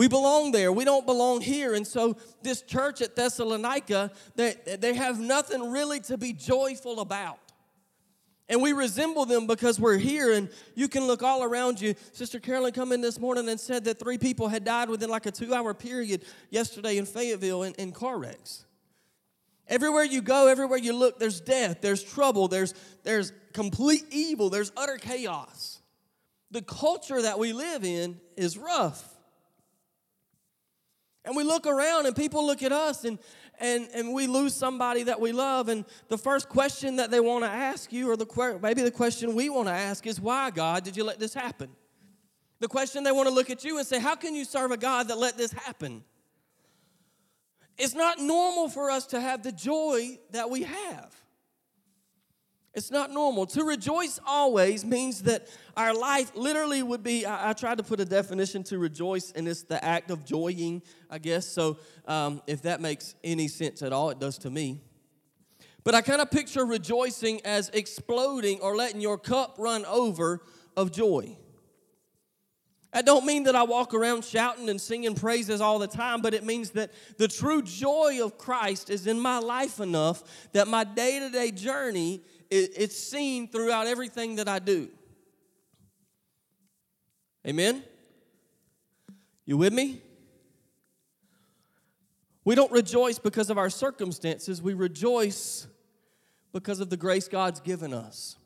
We 0.00 0.08
belong 0.08 0.52
there. 0.52 0.72
We 0.72 0.86
don't 0.86 1.04
belong 1.04 1.42
here. 1.42 1.74
And 1.74 1.86
so, 1.86 2.16
this 2.40 2.62
church 2.62 3.02
at 3.02 3.16
Thessalonica, 3.16 4.10
they, 4.34 4.54
they 4.78 4.94
have 4.94 5.20
nothing 5.20 5.70
really 5.70 6.00
to 6.00 6.16
be 6.16 6.32
joyful 6.32 7.00
about. 7.00 7.38
And 8.48 8.62
we 8.62 8.72
resemble 8.72 9.26
them 9.26 9.46
because 9.46 9.78
we're 9.78 9.98
here, 9.98 10.32
and 10.32 10.48
you 10.74 10.88
can 10.88 11.06
look 11.06 11.22
all 11.22 11.42
around 11.42 11.82
you. 11.82 11.94
Sister 12.12 12.40
Carolyn 12.40 12.72
come 12.72 12.92
in 12.92 13.02
this 13.02 13.20
morning 13.20 13.46
and 13.50 13.60
said 13.60 13.84
that 13.84 13.98
three 13.98 14.16
people 14.16 14.48
had 14.48 14.64
died 14.64 14.88
within 14.88 15.10
like 15.10 15.26
a 15.26 15.30
two 15.30 15.52
hour 15.52 15.74
period 15.74 16.24
yesterday 16.48 16.96
in 16.96 17.04
Fayetteville 17.04 17.64
in, 17.64 17.74
in 17.74 17.92
car 17.92 18.16
wrecks. 18.16 18.64
Everywhere 19.68 20.04
you 20.04 20.22
go, 20.22 20.48
everywhere 20.48 20.78
you 20.78 20.94
look, 20.94 21.18
there's 21.18 21.42
death, 21.42 21.82
there's 21.82 22.02
trouble, 22.02 22.48
there's, 22.48 22.72
there's 23.02 23.34
complete 23.52 24.04
evil, 24.10 24.48
there's 24.48 24.72
utter 24.78 24.96
chaos. 24.96 25.82
The 26.50 26.62
culture 26.62 27.20
that 27.20 27.38
we 27.38 27.52
live 27.52 27.84
in 27.84 28.18
is 28.38 28.56
rough. 28.56 29.09
And 31.24 31.36
we 31.36 31.44
look 31.44 31.66
around 31.66 32.06
and 32.06 32.16
people 32.16 32.46
look 32.46 32.62
at 32.62 32.72
us 32.72 33.04
and, 33.04 33.18
and, 33.58 33.88
and 33.94 34.14
we 34.14 34.26
lose 34.26 34.54
somebody 34.54 35.02
that 35.04 35.20
we 35.20 35.32
love. 35.32 35.68
And 35.68 35.84
the 36.08 36.16
first 36.16 36.48
question 36.48 36.96
that 36.96 37.10
they 37.10 37.20
want 37.20 37.44
to 37.44 37.50
ask 37.50 37.92
you, 37.92 38.10
or 38.10 38.16
the 38.16 38.58
maybe 38.62 38.82
the 38.82 38.90
question 38.90 39.34
we 39.34 39.50
want 39.50 39.68
to 39.68 39.74
ask, 39.74 40.06
is 40.06 40.20
why, 40.20 40.50
God, 40.50 40.82
did 40.84 40.96
you 40.96 41.04
let 41.04 41.18
this 41.18 41.34
happen? 41.34 41.70
The 42.60 42.68
question 42.68 43.04
they 43.04 43.12
want 43.12 43.28
to 43.28 43.34
look 43.34 43.50
at 43.50 43.64
you 43.64 43.78
and 43.78 43.86
say, 43.86 44.00
How 44.00 44.14
can 44.14 44.34
you 44.34 44.44
serve 44.44 44.70
a 44.70 44.76
God 44.76 45.08
that 45.08 45.18
let 45.18 45.36
this 45.36 45.52
happen? 45.52 46.04
It's 47.76 47.94
not 47.94 48.18
normal 48.18 48.68
for 48.68 48.90
us 48.90 49.06
to 49.08 49.20
have 49.20 49.42
the 49.42 49.52
joy 49.52 50.18
that 50.32 50.50
we 50.50 50.62
have. 50.62 51.14
It's 52.72 52.90
not 52.90 53.10
normal. 53.10 53.46
To 53.46 53.64
rejoice 53.64 54.20
always 54.24 54.84
means 54.84 55.22
that 55.22 55.48
our 55.76 55.92
life 55.92 56.30
literally 56.36 56.82
would 56.84 57.02
be. 57.02 57.26
I, 57.26 57.50
I, 57.50 57.52
tried 57.52 57.78
to 57.78 57.82
put 57.82 57.98
a 57.98 58.04
definition 58.04 58.62
to 58.64 58.78
rejoice, 58.78 59.32
and 59.32 59.48
it's 59.48 59.62
the 59.62 59.84
act 59.84 60.12
of 60.12 60.24
joying, 60.24 60.82
I 61.10 61.18
guess. 61.18 61.46
So, 61.46 61.78
um, 62.06 62.40
if 62.46 62.62
that 62.62 62.80
makes 62.80 63.16
any 63.24 63.48
sense 63.48 63.82
at 63.82 63.92
all, 63.92 64.10
it 64.10 64.20
does 64.20 64.38
to 64.38 64.50
me. 64.50 64.82
But 65.82 65.96
I 65.96 66.00
kind 66.00 66.20
of 66.20 66.30
picture 66.30 66.64
rejoicing 66.64 67.40
as 67.44 67.70
exploding 67.70 68.60
or 68.60 68.76
letting 68.76 69.00
your 69.00 69.18
cup 69.18 69.56
run 69.58 69.84
over 69.86 70.40
of 70.76 70.92
joy. 70.92 71.36
I 72.92 73.02
don't 73.02 73.24
mean 73.24 73.44
that 73.44 73.54
I 73.54 73.62
walk 73.62 73.94
around 73.94 74.24
shouting 74.24 74.68
and 74.68 74.80
singing 74.80 75.14
praises 75.14 75.60
all 75.60 75.78
the 75.78 75.86
time, 75.86 76.22
but 76.22 76.34
it 76.34 76.44
means 76.44 76.70
that 76.70 76.90
the 77.18 77.28
true 77.28 77.62
joy 77.62 78.18
of 78.22 78.36
Christ 78.36 78.90
is 78.90 79.06
in 79.06 79.20
my 79.20 79.38
life 79.38 79.78
enough 79.78 80.22
that 80.52 80.66
my 80.66 80.82
day 80.82 81.20
to 81.20 81.30
day 81.30 81.52
journey 81.52 82.20
it's 82.50 82.96
seen 82.96 83.48
throughout 83.48 83.86
everything 83.86 84.36
that 84.36 84.48
I 84.48 84.58
do. 84.58 84.88
Amen? 87.46 87.82
You 89.46 89.56
with 89.56 89.72
me? 89.72 90.02
We 92.44 92.54
don't 92.54 92.72
rejoice 92.72 93.18
because 93.18 93.50
of 93.50 93.58
our 93.58 93.70
circumstances, 93.70 94.60
we 94.60 94.74
rejoice 94.74 95.66
because 96.52 96.80
of 96.80 96.90
the 96.90 96.96
grace 96.96 97.28
God's 97.28 97.60
given 97.60 97.94
us. 97.94 98.36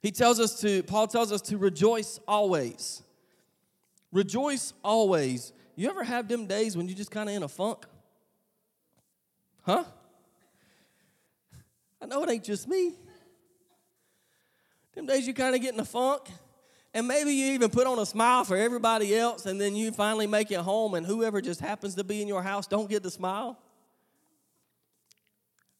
He 0.00 0.10
tells 0.10 0.38
us 0.38 0.60
to, 0.60 0.82
Paul 0.82 1.06
tells 1.06 1.32
us 1.32 1.40
to 1.42 1.58
rejoice 1.58 2.20
always. 2.28 3.02
Rejoice 4.12 4.72
always. 4.82 5.52
You 5.76 5.88
ever 5.88 6.04
have 6.04 6.28
them 6.28 6.46
days 6.46 6.76
when 6.76 6.88
you 6.88 6.94
just 6.94 7.10
kind 7.10 7.28
of 7.28 7.34
in 7.34 7.42
a 7.42 7.48
funk? 7.48 7.84
Huh? 9.62 9.84
I 12.04 12.06
know 12.06 12.22
it 12.22 12.28
ain't 12.28 12.44
just 12.44 12.68
me. 12.68 12.92
Them 14.94 15.06
days 15.06 15.26
you 15.26 15.32
kind 15.32 15.54
of 15.54 15.62
get 15.62 15.72
in 15.72 15.80
a 15.80 15.86
funk, 15.86 16.28
and 16.92 17.08
maybe 17.08 17.32
you 17.32 17.52
even 17.54 17.70
put 17.70 17.86
on 17.86 17.98
a 17.98 18.04
smile 18.04 18.44
for 18.44 18.58
everybody 18.58 19.16
else, 19.16 19.46
and 19.46 19.58
then 19.58 19.74
you 19.74 19.90
finally 19.90 20.26
make 20.26 20.50
it 20.50 20.58
home, 20.58 20.92
and 20.92 21.06
whoever 21.06 21.40
just 21.40 21.60
happens 21.60 21.94
to 21.94 22.04
be 22.04 22.20
in 22.20 22.28
your 22.28 22.42
house 22.42 22.66
don't 22.66 22.90
get 22.90 23.02
the 23.02 23.10
smile. 23.10 23.58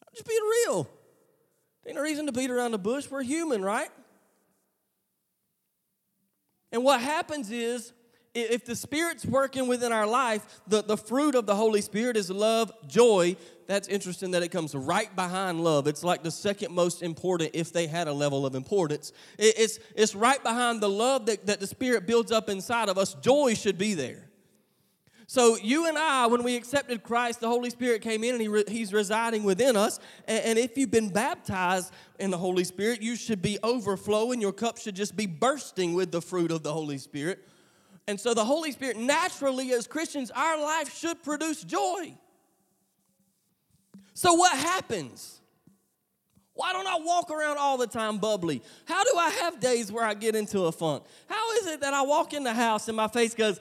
I'm 0.00 0.14
just 0.14 0.26
being 0.26 0.40
real. 0.66 0.88
Ain't 1.87 1.97
no 1.97 2.02
reason 2.02 2.25
to 2.25 2.33
beat 2.33 2.50
around 2.50 2.71
the 2.71 2.78
bush. 2.78 3.07
We're 3.11 3.23
human, 3.23 3.62
right? 3.62 3.90
And 6.73 6.83
what 6.83 7.02
happens 7.02 7.50
is, 7.50 7.93
if 8.34 8.64
the 8.64 8.74
Spirit's 8.74 9.24
working 9.24 9.68
within 9.68 9.92
our 9.92 10.06
life, 10.06 10.60
the, 10.66 10.82
the 10.82 10.96
fruit 10.96 11.34
of 11.34 11.46
the 11.46 11.54
Holy 11.54 11.80
Spirit 11.80 12.16
is 12.16 12.30
love, 12.30 12.72
joy. 12.86 13.36
That's 13.66 13.88
interesting 13.88 14.32
that 14.32 14.42
it 14.42 14.48
comes 14.48 14.74
right 14.74 15.14
behind 15.14 15.62
love. 15.62 15.86
It's 15.86 16.04
like 16.04 16.22
the 16.22 16.30
second 16.30 16.74
most 16.74 17.02
important 17.02 17.50
if 17.54 17.72
they 17.72 17.86
had 17.86 18.08
a 18.08 18.12
level 18.12 18.44
of 18.44 18.54
importance. 18.54 19.12
It, 19.38 19.54
it's, 19.56 19.78
it's 19.94 20.14
right 20.14 20.42
behind 20.42 20.80
the 20.80 20.88
love 20.88 21.26
that, 21.26 21.46
that 21.46 21.60
the 21.60 21.66
Spirit 21.66 22.06
builds 22.06 22.32
up 22.32 22.48
inside 22.50 22.88
of 22.88 22.98
us. 22.98 23.14
Joy 23.14 23.54
should 23.54 23.78
be 23.78 23.94
there. 23.94 24.28
So, 25.26 25.56
you 25.56 25.88
and 25.88 25.96
I, 25.96 26.26
when 26.26 26.42
we 26.42 26.54
accepted 26.54 27.02
Christ, 27.02 27.40
the 27.40 27.48
Holy 27.48 27.70
Spirit 27.70 28.02
came 28.02 28.24
in 28.24 28.32
and 28.32 28.42
he 28.42 28.48
re- 28.48 28.64
He's 28.68 28.92
residing 28.92 29.42
within 29.42 29.74
us. 29.74 29.98
And, 30.28 30.44
and 30.44 30.58
if 30.58 30.76
you've 30.76 30.90
been 30.90 31.08
baptized 31.08 31.94
in 32.18 32.30
the 32.30 32.36
Holy 32.36 32.64
Spirit, 32.64 33.00
you 33.00 33.16
should 33.16 33.40
be 33.40 33.58
overflowing. 33.62 34.42
Your 34.42 34.52
cup 34.52 34.76
should 34.76 34.94
just 34.94 35.16
be 35.16 35.24
bursting 35.24 35.94
with 35.94 36.12
the 36.12 36.20
fruit 36.20 36.50
of 36.50 36.62
the 36.62 36.72
Holy 36.72 36.98
Spirit. 36.98 37.48
And 38.06 38.20
so, 38.20 38.34
the 38.34 38.44
Holy 38.44 38.70
Spirit, 38.73 38.99
naturally, 38.99 39.73
as 39.73 39.87
Christians, 39.87 40.30
our 40.30 40.61
life 40.61 40.94
should 40.94 41.23
produce 41.23 41.62
joy. 41.62 42.14
So, 44.12 44.34
what 44.34 44.56
happens? 44.56 45.40
Why 46.52 46.73
don't 46.73 46.87
I 46.87 46.99
walk 46.99 47.30
around 47.30 47.58
all 47.58 47.76
the 47.76 47.87
time 47.87 48.18
bubbly? 48.18 48.62
How 48.84 49.02
do 49.02 49.12
I 49.18 49.30
have 49.30 49.58
days 49.58 49.90
where 49.90 50.04
I 50.04 50.14
get 50.14 50.37
into 50.37 50.61
a 50.62 50.73
funk? 50.73 51.02
How 51.28 51.52
is 51.56 51.66
it 51.66 51.80
that 51.80 51.94
I 51.94 52.02
walk 52.02 52.32
in 52.32 52.44
the 52.44 52.52
house 52.52 52.87
and 52.87 52.96
my 52.96 53.08
face 53.08 53.34
goes, 53.34 53.58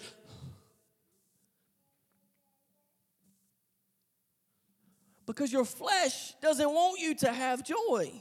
because 5.26 5.52
your 5.52 5.66
flesh 5.66 6.34
doesn't 6.42 6.70
want 6.70 7.00
you 7.00 7.16
to 7.16 7.32
have 7.32 7.64
joy. 7.64 8.12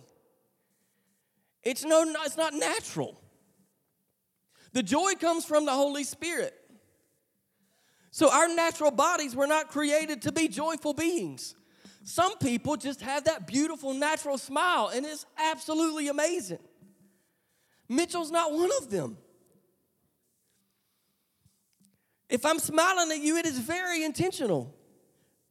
It's, 1.62 1.84
no, 1.84 2.04
it's 2.24 2.36
not 2.36 2.54
natural. 2.54 3.20
The 4.72 4.82
joy 4.82 5.12
comes 5.14 5.44
from 5.44 5.66
the 5.66 5.72
Holy 5.72 6.04
Spirit. 6.04 6.54
So, 8.10 8.30
our 8.30 8.48
natural 8.48 8.90
bodies 8.90 9.34
were 9.34 9.46
not 9.46 9.68
created 9.68 10.22
to 10.22 10.32
be 10.32 10.48
joyful 10.48 10.92
beings. 10.92 11.54
Some 12.04 12.36
people 12.38 12.76
just 12.76 13.00
have 13.00 13.24
that 13.24 13.46
beautiful 13.46 13.94
natural 13.94 14.36
smile, 14.36 14.90
and 14.94 15.06
it's 15.06 15.24
absolutely 15.38 16.08
amazing. 16.08 16.58
Mitchell's 17.88 18.30
not 18.30 18.52
one 18.52 18.70
of 18.80 18.90
them. 18.90 19.16
If 22.28 22.46
I'm 22.46 22.58
smiling 22.58 23.12
at 23.12 23.18
you, 23.18 23.36
it 23.36 23.46
is 23.46 23.58
very 23.58 24.04
intentional. 24.04 24.74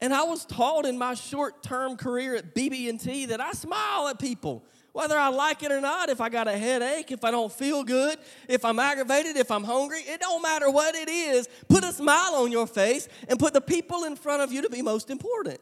And 0.02 0.14
I 0.14 0.24
was 0.24 0.46
taught 0.46 0.88
in 0.88 0.98
my 0.98 1.14
short-term 1.14 1.96
career 1.96 2.36
at 2.36 2.56
BB&T 2.56 3.28
that 3.28 3.40
I 3.40 3.52
smile 3.52 4.08
at 4.08 4.18
people, 4.18 4.66
whether 4.94 5.18
I 5.18 5.30
like 5.30 5.64
it 5.64 5.72
or 5.72 5.82
not. 5.82 6.10
If 6.10 6.22
I 6.22 6.30
got 6.30 6.48
a 6.48 6.58
headache, 6.58 7.12
if 7.12 7.24
I 7.24 7.32
don't 7.32 7.52
feel 7.52 7.84
good, 7.84 8.18
if 8.48 8.66
I'm 8.66 8.80
aggravated, 8.80 9.38
if 9.38 9.52
I'm 9.52 9.64
hungry, 9.64 10.00
it 10.00 10.20
don't 10.20 10.42
matter 10.42 10.70
what 10.70 10.96
it 10.96 11.10
is. 11.10 11.48
Put 11.68 11.84
a 11.84 11.92
smile 11.92 12.36
on 12.36 12.52
your 12.52 12.68
face 12.68 13.08
and 13.28 13.40
put 13.40 13.54
the 13.54 13.62
people 13.62 14.04
in 14.04 14.16
front 14.16 14.42
of 14.42 14.52
you 14.52 14.62
to 14.64 14.70
be 14.70 14.82
most 14.82 15.10
important. 15.10 15.60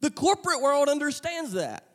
The 0.00 0.10
corporate 0.10 0.60
world 0.60 0.88
understands 0.88 1.52
that. 1.52 1.91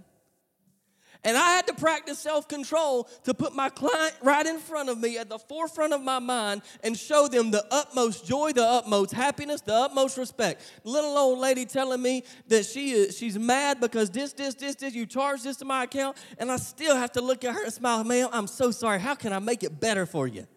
And 1.24 1.38
I 1.38 1.52
had 1.52 1.68
to 1.68 1.74
practice 1.74 2.20
self 2.20 2.48
control 2.48 3.10
to 3.24 3.34
put 3.34 3.56
my 3.56 3.70
client 3.70 4.14
right 4.22 4.46
in 4.46 4.60
front 4.60 4.90
of 4.90 5.00
me 5.00 5.18
at 5.18 5.30
the 5.30 5.40
forefront 5.40 5.94
of 5.94 6.02
my 6.02 6.20
mind 6.20 6.62
and 6.84 6.98
show 6.98 7.28
them 7.28 7.52
the 7.52 7.66
utmost 7.72 8.26
joy, 8.26 8.52
the 8.52 8.64
utmost 8.64 9.14
happiness, 9.14 9.62
the 9.62 9.74
utmost 9.74 10.18
respect. 10.18 10.62
Little 10.84 11.18
old 11.18 11.40
lady 11.40 11.66
telling 11.66 12.02
me 12.02 12.24
that 12.48 12.66
she 12.66 12.92
is, 12.92 13.18
she's 13.18 13.38
mad 13.38 13.80
because 13.80 14.10
this, 14.10 14.34
this, 14.34 14.56
this, 14.56 14.76
this, 14.76 14.94
you 14.94 15.06
charge 15.06 15.44
this 15.44 15.58
to 15.58 15.66
my 15.66 15.84
account, 15.84 16.18
and 16.38 16.52
I 16.52 16.58
still 16.58 16.96
have 16.96 17.12
to 17.14 17.22
look 17.22 17.44
at 17.44 17.54
her 17.54 17.64
and 17.64 17.74
smile, 17.74 18.04
ma'am, 18.04 18.30
I'm 18.32 18.48
so 18.48 18.72
sorry. 18.72 19.00
How 19.00 19.16
can 19.16 19.34
I 19.34 19.40
make 19.40 19.64
it 19.64 19.80
better 19.80 20.06
for 20.06 20.28
you? 20.28 20.48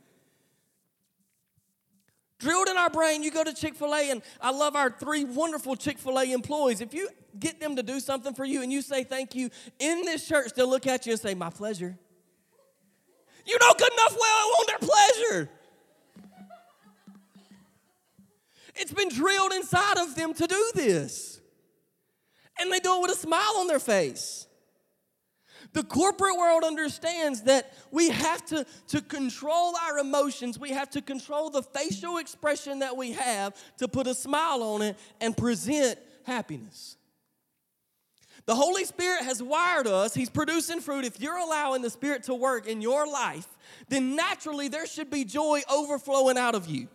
Drilled 2.40 2.68
in 2.68 2.78
our 2.78 2.88
brain, 2.88 3.22
you 3.22 3.30
go 3.30 3.44
to 3.44 3.52
Chick 3.52 3.74
fil 3.74 3.94
A, 3.94 4.10
and 4.10 4.22
I 4.40 4.50
love 4.50 4.74
our 4.74 4.90
three 4.90 5.24
wonderful 5.24 5.76
Chick 5.76 5.98
fil 5.98 6.18
A 6.18 6.32
employees. 6.32 6.80
If 6.80 6.94
you 6.94 7.10
get 7.38 7.60
them 7.60 7.76
to 7.76 7.82
do 7.82 8.00
something 8.00 8.32
for 8.32 8.46
you 8.46 8.62
and 8.62 8.72
you 8.72 8.80
say 8.80 9.04
thank 9.04 9.34
you 9.34 9.50
in 9.78 10.02
this 10.06 10.26
church, 10.26 10.52
they'll 10.56 10.68
look 10.68 10.86
at 10.86 11.04
you 11.04 11.12
and 11.12 11.20
say, 11.20 11.34
My 11.34 11.50
pleasure. 11.50 11.96
You 13.46 13.58
know 13.60 13.74
good 13.76 13.92
enough 13.92 14.16
well 14.18 14.22
I 14.22 14.54
want 14.56 14.68
their 14.68 14.88
pleasure. 14.88 15.50
It's 18.76 18.92
been 18.92 19.10
drilled 19.10 19.52
inside 19.52 19.98
of 19.98 20.14
them 20.14 20.32
to 20.34 20.46
do 20.46 20.70
this. 20.74 21.40
And 22.58 22.72
they 22.72 22.78
do 22.78 22.96
it 22.96 23.02
with 23.02 23.10
a 23.10 23.18
smile 23.18 23.56
on 23.58 23.66
their 23.66 23.78
face. 23.78 24.46
The 25.72 25.84
corporate 25.84 26.36
world 26.36 26.64
understands 26.64 27.42
that 27.42 27.72
we 27.90 28.10
have 28.10 28.44
to, 28.46 28.66
to 28.88 29.00
control 29.00 29.74
our 29.86 29.98
emotions. 29.98 30.58
We 30.58 30.70
have 30.70 30.90
to 30.90 31.02
control 31.02 31.50
the 31.50 31.62
facial 31.62 32.18
expression 32.18 32.80
that 32.80 32.96
we 32.96 33.12
have 33.12 33.54
to 33.78 33.86
put 33.86 34.06
a 34.06 34.14
smile 34.14 34.62
on 34.62 34.82
it 34.82 34.96
and 35.20 35.36
present 35.36 35.98
happiness. 36.24 36.96
The 38.46 38.54
Holy 38.54 38.84
Spirit 38.84 39.22
has 39.22 39.42
wired 39.42 39.86
us, 39.86 40.12
He's 40.12 40.30
producing 40.30 40.80
fruit. 40.80 41.04
If 41.04 41.20
you're 41.20 41.38
allowing 41.38 41.82
the 41.82 41.90
Spirit 41.90 42.24
to 42.24 42.34
work 42.34 42.66
in 42.66 42.80
your 42.80 43.06
life, 43.06 43.46
then 43.88 44.16
naturally 44.16 44.66
there 44.68 44.86
should 44.86 45.10
be 45.10 45.24
joy 45.24 45.60
overflowing 45.70 46.36
out 46.36 46.54
of 46.56 46.66
you. 46.66 46.88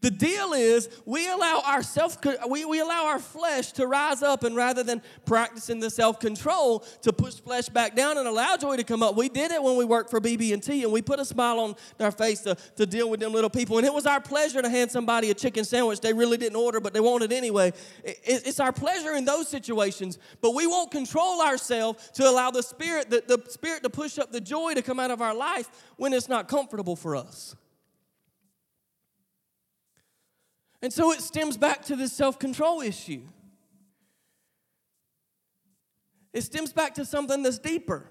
The 0.00 0.10
deal 0.10 0.54
is 0.54 0.88
we 1.04 1.28
allow 1.28 1.62
our 1.66 1.82
self 1.82 2.18
we, 2.48 2.64
we 2.64 2.80
allow 2.80 3.06
our 3.06 3.18
flesh 3.18 3.72
to 3.72 3.86
rise 3.86 4.22
up 4.22 4.44
and 4.44 4.56
rather 4.56 4.82
than 4.82 5.02
practicing 5.26 5.78
the 5.78 5.90
self-control 5.90 6.80
to 7.02 7.12
push 7.12 7.34
flesh 7.34 7.68
back 7.68 7.94
down 7.94 8.16
and 8.16 8.26
allow 8.26 8.56
joy 8.56 8.76
to 8.76 8.84
come 8.84 9.02
up. 9.02 9.14
We 9.14 9.28
did 9.28 9.50
it 9.50 9.62
when 9.62 9.76
we 9.76 9.84
worked 9.84 10.10
for 10.10 10.20
BB&T 10.20 10.82
and 10.82 10.92
we 10.92 11.02
put 11.02 11.20
a 11.20 11.24
smile 11.24 11.60
on 11.60 11.76
our 11.98 12.10
face 12.10 12.40
to, 12.40 12.56
to 12.76 12.86
deal 12.86 13.10
with 13.10 13.20
them 13.20 13.32
little 13.32 13.50
people. 13.50 13.76
And 13.76 13.86
it 13.86 13.92
was 13.92 14.06
our 14.06 14.20
pleasure 14.20 14.62
to 14.62 14.70
hand 14.70 14.90
somebody 14.90 15.30
a 15.30 15.34
chicken 15.34 15.64
sandwich 15.64 16.00
they 16.00 16.14
really 16.14 16.38
didn't 16.38 16.56
order, 16.56 16.80
but 16.80 16.94
they 16.94 17.00
wanted 17.00 17.32
anyway. 17.32 17.72
It, 18.02 18.18
it's 18.24 18.60
our 18.60 18.72
pleasure 18.72 19.14
in 19.14 19.26
those 19.26 19.48
situations, 19.48 20.18
but 20.40 20.54
we 20.54 20.66
won't 20.66 20.90
control 20.90 21.42
ourselves 21.42 22.10
to 22.14 22.28
allow 22.28 22.50
the 22.50 22.62
spirit, 22.62 23.10
the, 23.10 23.22
the 23.26 23.50
spirit 23.50 23.82
to 23.82 23.90
push 23.90 24.18
up 24.18 24.32
the 24.32 24.40
joy 24.40 24.74
to 24.74 24.82
come 24.82 24.98
out 24.98 25.10
of 25.10 25.20
our 25.20 25.34
life 25.34 25.68
when 25.96 26.14
it's 26.14 26.28
not 26.28 26.48
comfortable 26.48 26.96
for 26.96 27.16
us. 27.16 27.54
And 30.82 30.92
so 30.92 31.12
it 31.12 31.20
stems 31.20 31.56
back 31.56 31.84
to 31.86 31.96
this 31.96 32.12
self 32.12 32.38
control 32.38 32.80
issue. 32.80 33.22
It 36.32 36.42
stems 36.42 36.72
back 36.72 36.94
to 36.94 37.04
something 37.04 37.42
that's 37.42 37.58
deeper. 37.58 38.10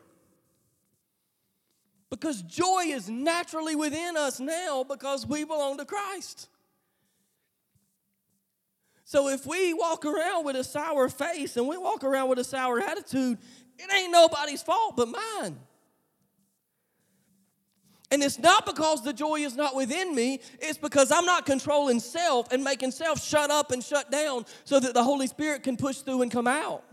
Because 2.09 2.41
joy 2.41 2.85
is 2.87 3.09
naturally 3.09 3.75
within 3.75 4.17
us 4.17 4.39
now 4.39 4.83
because 4.83 5.27
we 5.27 5.43
belong 5.43 5.77
to 5.77 5.85
Christ. 5.85 6.49
So 9.05 9.29
if 9.29 9.45
we 9.45 9.73
walk 9.73 10.05
around 10.05 10.45
with 10.45 10.55
a 10.55 10.63
sour 10.63 11.07
face 11.09 11.55
and 11.57 11.67
we 11.67 11.77
walk 11.77 12.03
around 12.03 12.29
with 12.29 12.39
a 12.39 12.43
sour 12.43 12.79
attitude, 12.79 13.37
it 13.77 13.93
ain't 13.93 14.11
nobody's 14.11 14.61
fault 14.61 14.97
but 14.97 15.07
mine. 15.07 15.57
And 18.11 18.23
it's 18.23 18.39
not 18.39 18.65
because 18.65 19.03
the 19.03 19.13
joy 19.13 19.41
is 19.41 19.55
not 19.55 19.75
within 19.75 20.15
me, 20.15 20.41
it's 20.59 20.79
because 20.79 21.11
I'm 21.11 21.25
not 21.25 21.45
controlling 21.45 21.99
self 21.99 22.51
and 22.51 22.63
making 22.63 22.91
self 22.91 23.23
shut 23.23 23.51
up 23.51 23.71
and 23.71 23.83
shut 23.83 24.09
down 24.11 24.45
so 24.63 24.79
that 24.79 24.93
the 24.93 25.03
Holy 25.03 25.27
Spirit 25.27 25.63
can 25.63 25.77
push 25.77 25.97
through 25.97 26.23
and 26.23 26.31
come 26.31 26.47
out. 26.47 26.83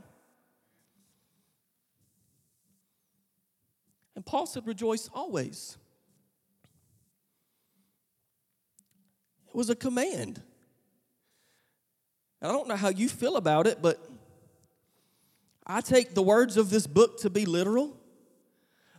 And 4.14 4.24
Paul 4.24 4.46
said, 4.46 4.66
Rejoice 4.66 5.08
always. 5.14 5.78
It 9.48 9.54
was 9.54 9.70
a 9.70 9.76
command. 9.76 10.42
I 12.42 12.48
don't 12.48 12.68
know 12.68 12.76
how 12.76 12.88
you 12.88 13.08
feel 13.08 13.36
about 13.36 13.66
it, 13.66 13.80
but 13.80 13.98
I 15.66 15.80
take 15.80 16.14
the 16.14 16.22
words 16.22 16.56
of 16.56 16.68
this 16.68 16.86
book 16.86 17.20
to 17.20 17.30
be 17.30 17.46
literal. 17.46 17.95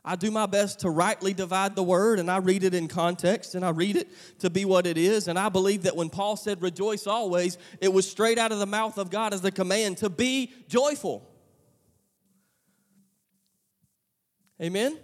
I 0.08 0.16
do 0.16 0.32
my 0.32 0.46
best 0.46 0.80
to 0.80 0.90
rightly 0.90 1.34
divide 1.34 1.76
the 1.76 1.84
word 1.84 2.20
and 2.20 2.32
I 2.32 2.38
read 2.38 2.64
it 2.64 2.74
in 2.74 2.88
context 2.88 3.56
and 3.56 3.66
I 3.66 3.72
read 3.72 3.98
it 3.98 4.08
to 4.40 4.50
be 4.50 4.64
what 4.64 4.88
it 4.88 4.98
is. 4.98 5.28
And 5.28 5.38
I 5.38 5.50
believe 5.50 5.84
that 5.84 5.98
when 5.98 6.10
Paul 6.10 6.38
said 6.38 6.62
rejoice 6.62 7.08
always, 7.08 7.58
it 7.82 7.92
was 7.92 8.10
straight 8.10 8.38
out 8.38 8.54
of 8.54 8.60
the 8.60 8.66
mouth 8.66 8.98
of 8.98 9.10
God 9.10 9.34
as 9.34 9.42
the 9.42 9.52
command 9.52 9.98
to 9.98 10.10
be 10.10 10.54
joyful. 10.70 11.30
Amen? 14.62 14.98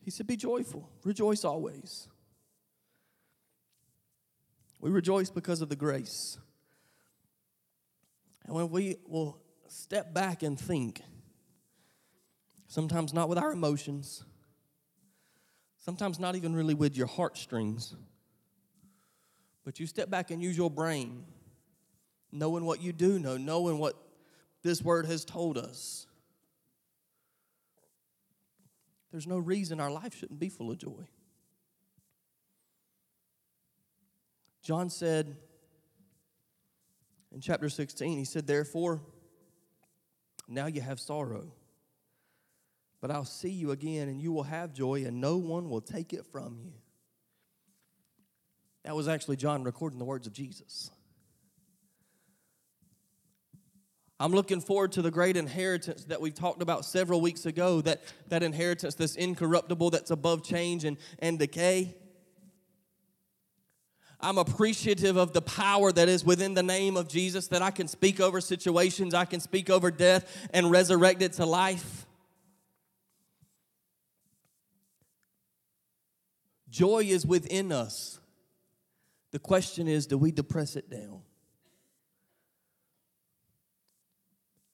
He 0.00 0.10
said, 0.10 0.26
Be 0.26 0.36
joyful, 0.36 0.90
rejoice 1.04 1.44
always. 1.44 2.08
We 4.80 4.90
rejoice 4.90 5.30
because 5.30 5.60
of 5.60 5.68
the 5.68 5.76
grace. 5.76 6.36
And 8.44 8.56
when 8.56 8.70
we 8.70 8.96
will 9.06 9.40
step 9.68 10.12
back 10.12 10.42
and 10.42 10.58
think, 10.58 11.00
Sometimes 12.68 13.14
not 13.14 13.30
with 13.30 13.38
our 13.38 13.50
emotions. 13.50 14.22
Sometimes 15.78 16.20
not 16.20 16.36
even 16.36 16.54
really 16.54 16.74
with 16.74 16.96
your 16.96 17.06
heartstrings. 17.06 17.94
But 19.64 19.80
you 19.80 19.86
step 19.86 20.10
back 20.10 20.30
and 20.30 20.42
use 20.42 20.56
your 20.56 20.70
brain, 20.70 21.24
knowing 22.30 22.64
what 22.64 22.82
you 22.82 22.92
do 22.92 23.18
know, 23.18 23.38
knowing 23.38 23.78
what 23.78 23.94
this 24.62 24.82
word 24.82 25.06
has 25.06 25.24
told 25.24 25.56
us. 25.56 26.06
There's 29.10 29.26
no 29.26 29.38
reason 29.38 29.80
our 29.80 29.90
life 29.90 30.14
shouldn't 30.14 30.38
be 30.38 30.50
full 30.50 30.70
of 30.70 30.76
joy. 30.76 31.08
John 34.62 34.90
said 34.90 35.38
in 37.32 37.40
chapter 37.40 37.70
16, 37.70 38.18
he 38.18 38.26
said, 38.26 38.46
Therefore, 38.46 39.00
now 40.46 40.66
you 40.66 40.82
have 40.82 41.00
sorrow 41.00 41.52
but 43.00 43.10
I'll 43.10 43.24
see 43.24 43.50
you 43.50 43.70
again, 43.70 44.08
and 44.08 44.20
you 44.20 44.32
will 44.32 44.44
have 44.44 44.72
joy, 44.72 45.04
and 45.04 45.20
no 45.20 45.36
one 45.36 45.68
will 45.68 45.80
take 45.80 46.12
it 46.12 46.26
from 46.26 46.58
you. 46.58 46.72
That 48.84 48.96
was 48.96 49.08
actually 49.08 49.36
John 49.36 49.64
recording 49.64 49.98
the 49.98 50.04
words 50.04 50.26
of 50.26 50.32
Jesus. 50.32 50.90
I'm 54.20 54.32
looking 54.32 54.60
forward 54.60 54.92
to 54.92 55.02
the 55.02 55.12
great 55.12 55.36
inheritance 55.36 56.04
that 56.04 56.20
we've 56.20 56.34
talked 56.34 56.60
about 56.60 56.84
several 56.84 57.20
weeks 57.20 57.46
ago, 57.46 57.80
that, 57.82 58.02
that 58.28 58.42
inheritance 58.42 58.96
that's 58.96 59.14
incorruptible, 59.14 59.90
that's 59.90 60.10
above 60.10 60.42
change 60.42 60.84
and, 60.84 60.96
and 61.20 61.38
decay. 61.38 61.94
I'm 64.20 64.38
appreciative 64.38 65.16
of 65.16 65.32
the 65.32 65.42
power 65.42 65.92
that 65.92 66.08
is 66.08 66.24
within 66.24 66.54
the 66.54 66.64
name 66.64 66.96
of 66.96 67.06
Jesus, 67.06 67.46
that 67.48 67.62
I 67.62 67.70
can 67.70 67.86
speak 67.86 68.18
over 68.18 68.40
situations, 68.40 69.14
I 69.14 69.24
can 69.24 69.38
speak 69.38 69.70
over 69.70 69.92
death 69.92 70.48
and 70.52 70.68
resurrect 70.68 71.22
it 71.22 71.34
to 71.34 71.46
life. 71.46 72.07
Joy 76.70 77.04
is 77.04 77.24
within 77.26 77.72
us. 77.72 78.20
The 79.30 79.38
question 79.38 79.88
is 79.88 80.06
do 80.06 80.18
we 80.18 80.32
depress 80.32 80.76
it 80.76 80.90
down? 80.90 81.22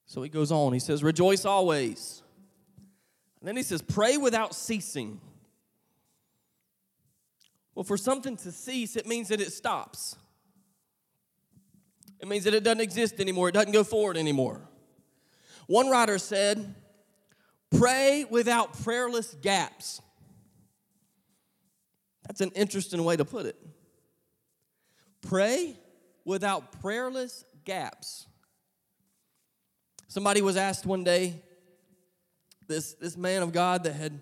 So 0.07 0.23
he 0.23 0.29
goes 0.29 0.53
on. 0.53 0.73
He 0.73 0.79
says, 0.79 1.03
Rejoice 1.03 1.45
always. 1.45 2.23
And 3.41 3.49
then 3.49 3.57
he 3.57 3.63
says, 3.63 3.83
Pray 3.83 4.17
without 4.17 4.55
ceasing. 4.55 5.21
Well, 7.75 7.85
for 7.85 7.97
something 7.97 8.37
to 8.39 8.53
cease, 8.53 8.95
it 8.95 9.07
means 9.07 9.29
that 9.29 9.41
it 9.41 9.53
stops. 9.53 10.17
It 12.21 12.29
means 12.29 12.45
that 12.45 12.55
it 12.55 12.63
doesn't 12.63 12.81
exist 12.81 13.21
anymore, 13.21 13.49
it 13.49 13.53
doesn't 13.53 13.73
go 13.73 13.85
forward 13.85 14.17
anymore. 14.17 14.61
One 15.67 15.91
writer 15.91 16.19
said, 16.19 16.75
Pray 17.77 18.25
without 18.31 18.81
prayerless 18.83 19.35
gaps. 19.43 20.01
That's 22.27 22.41
an 22.41 22.51
interesting 22.55 23.03
way 23.05 23.17
to 23.17 23.25
put 23.25 23.47
it. 23.47 23.57
Pray 25.23 25.77
without 26.25 26.81
prayerless 26.81 27.45
gaps. 27.65 28.27
Somebody 30.09 30.43
was 30.43 30.57
asked 30.57 30.87
one 30.87 31.05
day, 31.05 31.43
this, 32.67 32.95
this 32.95 33.17
man 33.17 33.43
of 33.43 33.53
God 33.53 33.85
that 33.85 33.95
had 33.95 34.21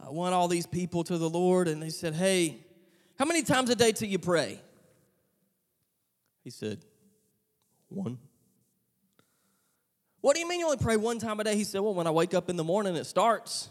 uh, 0.00 0.10
won 0.10 0.32
all 0.32 0.48
these 0.48 0.66
people 0.66 1.04
to 1.04 1.16
the 1.16 1.28
Lord, 1.28 1.68
and 1.68 1.82
they 1.82 1.90
said, 1.90 2.14
Hey, 2.14 2.58
how 3.18 3.24
many 3.24 3.42
times 3.42 3.70
a 3.70 3.74
day 3.74 3.92
do 3.92 4.06
you 4.06 4.18
pray? 4.18 4.60
He 6.44 6.50
said, 6.50 6.84
One. 7.88 8.18
What 10.20 10.34
do 10.34 10.40
you 10.40 10.48
mean 10.48 10.60
you 10.60 10.66
only 10.66 10.78
pray 10.78 10.96
one 10.96 11.18
time 11.18 11.40
a 11.40 11.44
day? 11.44 11.56
He 11.56 11.64
said, 11.64 11.80
Well, 11.80 11.94
when 11.94 12.06
I 12.06 12.10
wake 12.10 12.34
up 12.34 12.50
in 12.50 12.56
the 12.56 12.64
morning, 12.64 12.96
it 12.96 13.04
starts. 13.04 13.68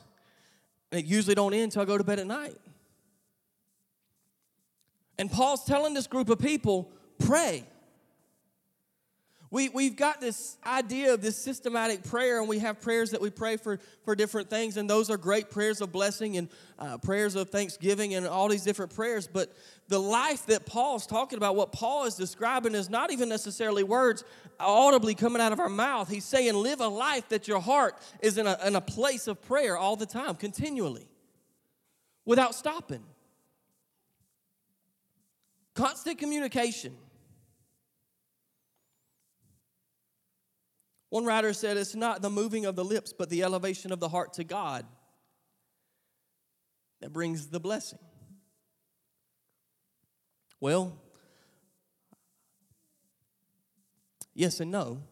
And 0.91 1.01
it 1.01 1.05
usually 1.05 1.35
don't 1.35 1.53
end 1.53 1.65
until 1.65 1.81
I 1.81 1.85
go 1.85 1.97
to 1.97 2.03
bed 2.03 2.19
at 2.19 2.27
night. 2.27 2.55
And 5.19 5.31
Paul's 5.31 5.63
telling 5.65 5.93
this 5.93 6.07
group 6.07 6.29
of 6.29 6.39
people, 6.39 6.91
pray. 7.19 7.65
We, 9.49 9.69
we've 9.69 9.95
got 9.95 10.19
this 10.19 10.57
idea 10.65 11.13
of 11.13 11.21
this 11.21 11.37
systematic 11.37 12.03
prayer, 12.03 12.39
and 12.39 12.49
we 12.49 12.59
have 12.59 12.81
prayers 12.81 13.11
that 13.11 13.21
we 13.21 13.29
pray 13.29 13.55
for, 13.55 13.79
for 14.03 14.13
different 14.13 14.49
things, 14.49 14.75
and 14.75 14.89
those 14.89 15.09
are 15.09 15.15
great 15.15 15.49
prayers 15.49 15.79
of 15.79 15.89
blessing 15.89 16.35
and 16.35 16.49
uh, 16.77 16.97
prayers 16.97 17.35
of 17.35 17.49
thanksgiving 17.49 18.13
and 18.13 18.27
all 18.27 18.49
these 18.49 18.63
different 18.63 18.93
prayers. 18.93 19.25
But 19.25 19.53
the 19.87 19.99
life 19.99 20.45
that 20.47 20.65
Paul's 20.65 21.07
talking 21.07 21.37
about, 21.37 21.55
what 21.55 21.71
Paul 21.71 22.03
is 22.05 22.15
describing, 22.15 22.75
is 22.75 22.89
not 22.89 23.09
even 23.09 23.29
necessarily 23.29 23.83
words 23.83 24.25
audibly 24.59 25.15
coming 25.15 25.41
out 25.41 25.53
of 25.53 25.61
our 25.61 25.69
mouth. 25.69 26.09
He's 26.09 26.25
saying, 26.25 26.53
live 26.53 26.81
a 26.81 26.89
life 26.89 27.29
that 27.29 27.47
your 27.47 27.61
heart 27.61 27.95
is 28.21 28.37
in 28.37 28.47
a, 28.47 28.57
in 28.65 28.75
a 28.75 28.81
place 28.81 29.27
of 29.27 29.41
prayer 29.41 29.77
all 29.77 29.95
the 29.95 30.05
time, 30.05 30.35
continually, 30.35 31.07
without 32.25 32.53
stopping. 32.53 33.03
Constant 35.77 36.17
communication. 36.17 36.97
One 41.09 41.23
writer 41.23 41.53
said 41.53 41.77
it's 41.77 41.93
not 41.93 42.23
the 42.23 42.31
moving 42.31 42.65
of 42.65 42.75
the 42.75 42.83
lips, 42.83 43.13
but 43.13 43.29
the 43.29 43.43
elevation 43.43 43.91
of 43.91 43.99
the 43.99 44.09
heart 44.09 44.33
to 44.33 44.43
God 44.43 44.87
that 46.99 47.13
brings 47.13 47.47
the 47.47 47.59
blessing. 47.59 47.99
Well, 50.59 50.99
yes 54.33 54.59
and 54.59 54.71
no. 54.71 55.03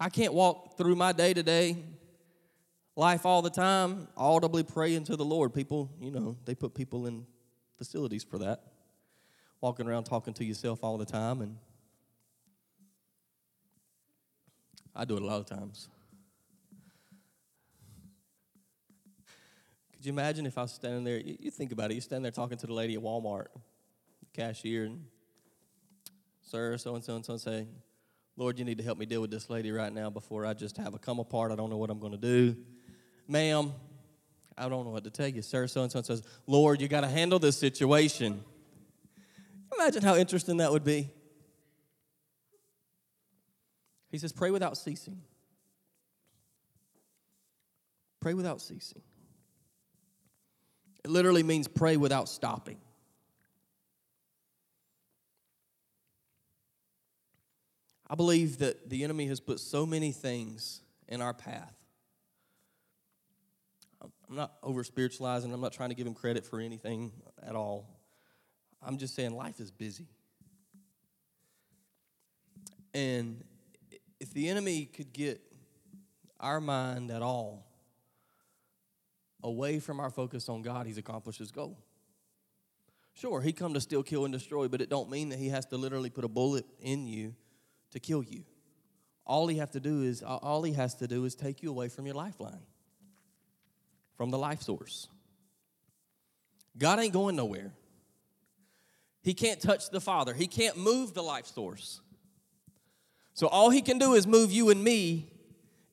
I 0.00 0.08
can't 0.08 0.34
walk 0.34 0.76
through 0.76 0.96
my 0.96 1.12
day 1.12 1.32
to 1.34 1.44
day 1.44 1.76
life 2.96 3.24
all 3.24 3.42
the 3.42 3.50
time 3.50 4.08
audibly 4.16 4.64
praying 4.64 5.04
to 5.04 5.14
the 5.14 5.24
Lord. 5.24 5.54
People, 5.54 5.88
you 6.00 6.10
know, 6.10 6.36
they 6.46 6.56
put 6.56 6.74
people 6.74 7.06
in 7.06 7.26
facilities 7.80 8.22
for 8.22 8.36
that. 8.36 8.60
Walking 9.62 9.88
around 9.88 10.04
talking 10.04 10.34
to 10.34 10.44
yourself 10.44 10.84
all 10.84 10.98
the 10.98 11.06
time, 11.06 11.40
and 11.40 11.56
I 14.94 15.06
do 15.06 15.16
it 15.16 15.22
a 15.22 15.24
lot 15.24 15.40
of 15.40 15.46
times. 15.46 15.88
Could 19.94 20.04
you 20.04 20.12
imagine 20.12 20.44
if 20.44 20.58
I 20.58 20.62
was 20.62 20.72
standing 20.72 21.04
there? 21.04 21.16
You 21.16 21.50
think 21.50 21.72
about 21.72 21.90
it. 21.90 21.94
You're 21.94 22.02
standing 22.02 22.24
there 22.24 22.32
talking 22.32 22.58
to 22.58 22.66
the 22.66 22.74
lady 22.74 22.96
at 22.96 23.00
Walmart, 23.00 23.46
the 23.54 24.26
cashier, 24.34 24.84
and 24.84 25.06
sir, 26.42 26.76
so 26.76 26.96
and 26.96 27.02
so 27.02 27.16
and 27.16 27.24
so, 27.24 27.32
and 27.32 27.40
say, 27.40 27.66
Lord, 28.36 28.58
you 28.58 28.66
need 28.66 28.76
to 28.76 28.84
help 28.84 28.98
me 28.98 29.06
deal 29.06 29.22
with 29.22 29.30
this 29.30 29.48
lady 29.48 29.72
right 29.72 29.92
now 29.92 30.10
before 30.10 30.44
I 30.44 30.52
just 30.52 30.76
have 30.76 30.92
a 30.92 30.98
come 30.98 31.18
apart. 31.18 31.50
I 31.50 31.56
don't 31.56 31.70
know 31.70 31.78
what 31.78 31.88
I'm 31.88 31.98
going 31.98 32.12
to 32.12 32.18
do. 32.18 32.56
Ma'am, 33.26 33.72
I 34.60 34.68
don't 34.68 34.84
know 34.84 34.90
what 34.90 35.04
to 35.04 35.10
tell 35.10 35.26
you, 35.26 35.40
sir. 35.40 35.66
So 35.66 35.82
and 35.82 35.90
so 35.90 36.02
says, 36.02 36.22
Lord, 36.46 36.82
you 36.82 36.88
got 36.88 37.00
to 37.00 37.08
handle 37.08 37.38
this 37.38 37.56
situation. 37.56 38.44
Imagine 39.74 40.02
how 40.02 40.16
interesting 40.16 40.58
that 40.58 40.70
would 40.70 40.84
be. 40.84 41.08
He 44.10 44.18
says, 44.18 44.32
Pray 44.32 44.50
without 44.50 44.76
ceasing. 44.76 45.22
Pray 48.20 48.34
without 48.34 48.60
ceasing. 48.60 49.00
It 51.02 51.10
literally 51.10 51.42
means 51.42 51.66
pray 51.66 51.96
without 51.96 52.28
stopping. 52.28 52.76
I 58.06 58.14
believe 58.14 58.58
that 58.58 58.90
the 58.90 59.04
enemy 59.04 59.26
has 59.28 59.40
put 59.40 59.58
so 59.58 59.86
many 59.86 60.12
things 60.12 60.82
in 61.08 61.22
our 61.22 61.32
path 61.32 61.79
I'm 64.30 64.36
not 64.36 64.52
over 64.62 64.84
spiritualizing, 64.84 65.52
I'm 65.52 65.60
not 65.60 65.72
trying 65.72 65.88
to 65.88 65.96
give 65.96 66.06
him 66.06 66.14
credit 66.14 66.46
for 66.46 66.60
anything 66.60 67.10
at 67.44 67.56
all. 67.56 67.98
I'm 68.80 68.96
just 68.96 69.16
saying 69.16 69.34
life 69.34 69.58
is 69.58 69.72
busy. 69.72 70.06
And 72.94 73.42
if 74.20 74.32
the 74.32 74.48
enemy 74.48 74.86
could 74.86 75.12
get 75.12 75.40
our 76.38 76.60
mind 76.60 77.10
at 77.10 77.22
all 77.22 77.66
away 79.42 79.80
from 79.80 79.98
our 79.98 80.10
focus 80.10 80.48
on 80.48 80.62
God, 80.62 80.86
he's 80.86 80.98
accomplished 80.98 81.40
his 81.40 81.50
goal. 81.50 81.76
Sure, 83.14 83.40
he 83.40 83.52
come 83.52 83.74
to 83.74 83.80
steal, 83.80 84.04
kill, 84.04 84.24
and 84.24 84.32
destroy, 84.32 84.68
but 84.68 84.80
it 84.80 84.88
don't 84.88 85.10
mean 85.10 85.30
that 85.30 85.40
he 85.40 85.48
has 85.48 85.66
to 85.66 85.76
literally 85.76 86.08
put 86.08 86.24
a 86.24 86.28
bullet 86.28 86.64
in 86.80 87.08
you 87.08 87.34
to 87.90 87.98
kill 87.98 88.22
you. 88.22 88.44
All 89.26 89.48
he 89.48 89.56
have 89.56 89.72
to 89.72 89.80
do 89.80 90.02
is 90.02 90.22
all 90.22 90.62
he 90.62 90.72
has 90.74 90.94
to 90.96 91.08
do 91.08 91.24
is 91.24 91.34
take 91.34 91.62
you 91.62 91.70
away 91.70 91.88
from 91.88 92.06
your 92.06 92.14
lifeline, 92.14 92.62
from 94.20 94.30
the 94.30 94.36
life 94.36 94.60
source. 94.60 95.08
God 96.76 97.00
ain't 97.00 97.14
going 97.14 97.36
nowhere. 97.36 97.72
He 99.22 99.32
can't 99.32 99.58
touch 99.58 99.88
the 99.88 99.98
Father. 99.98 100.34
He 100.34 100.46
can't 100.46 100.76
move 100.76 101.14
the 101.14 101.22
life 101.22 101.46
source. 101.46 102.02
So 103.32 103.46
all 103.46 103.70
he 103.70 103.80
can 103.80 103.96
do 103.96 104.12
is 104.12 104.26
move 104.26 104.52
you 104.52 104.68
and 104.68 104.84
me 104.84 105.32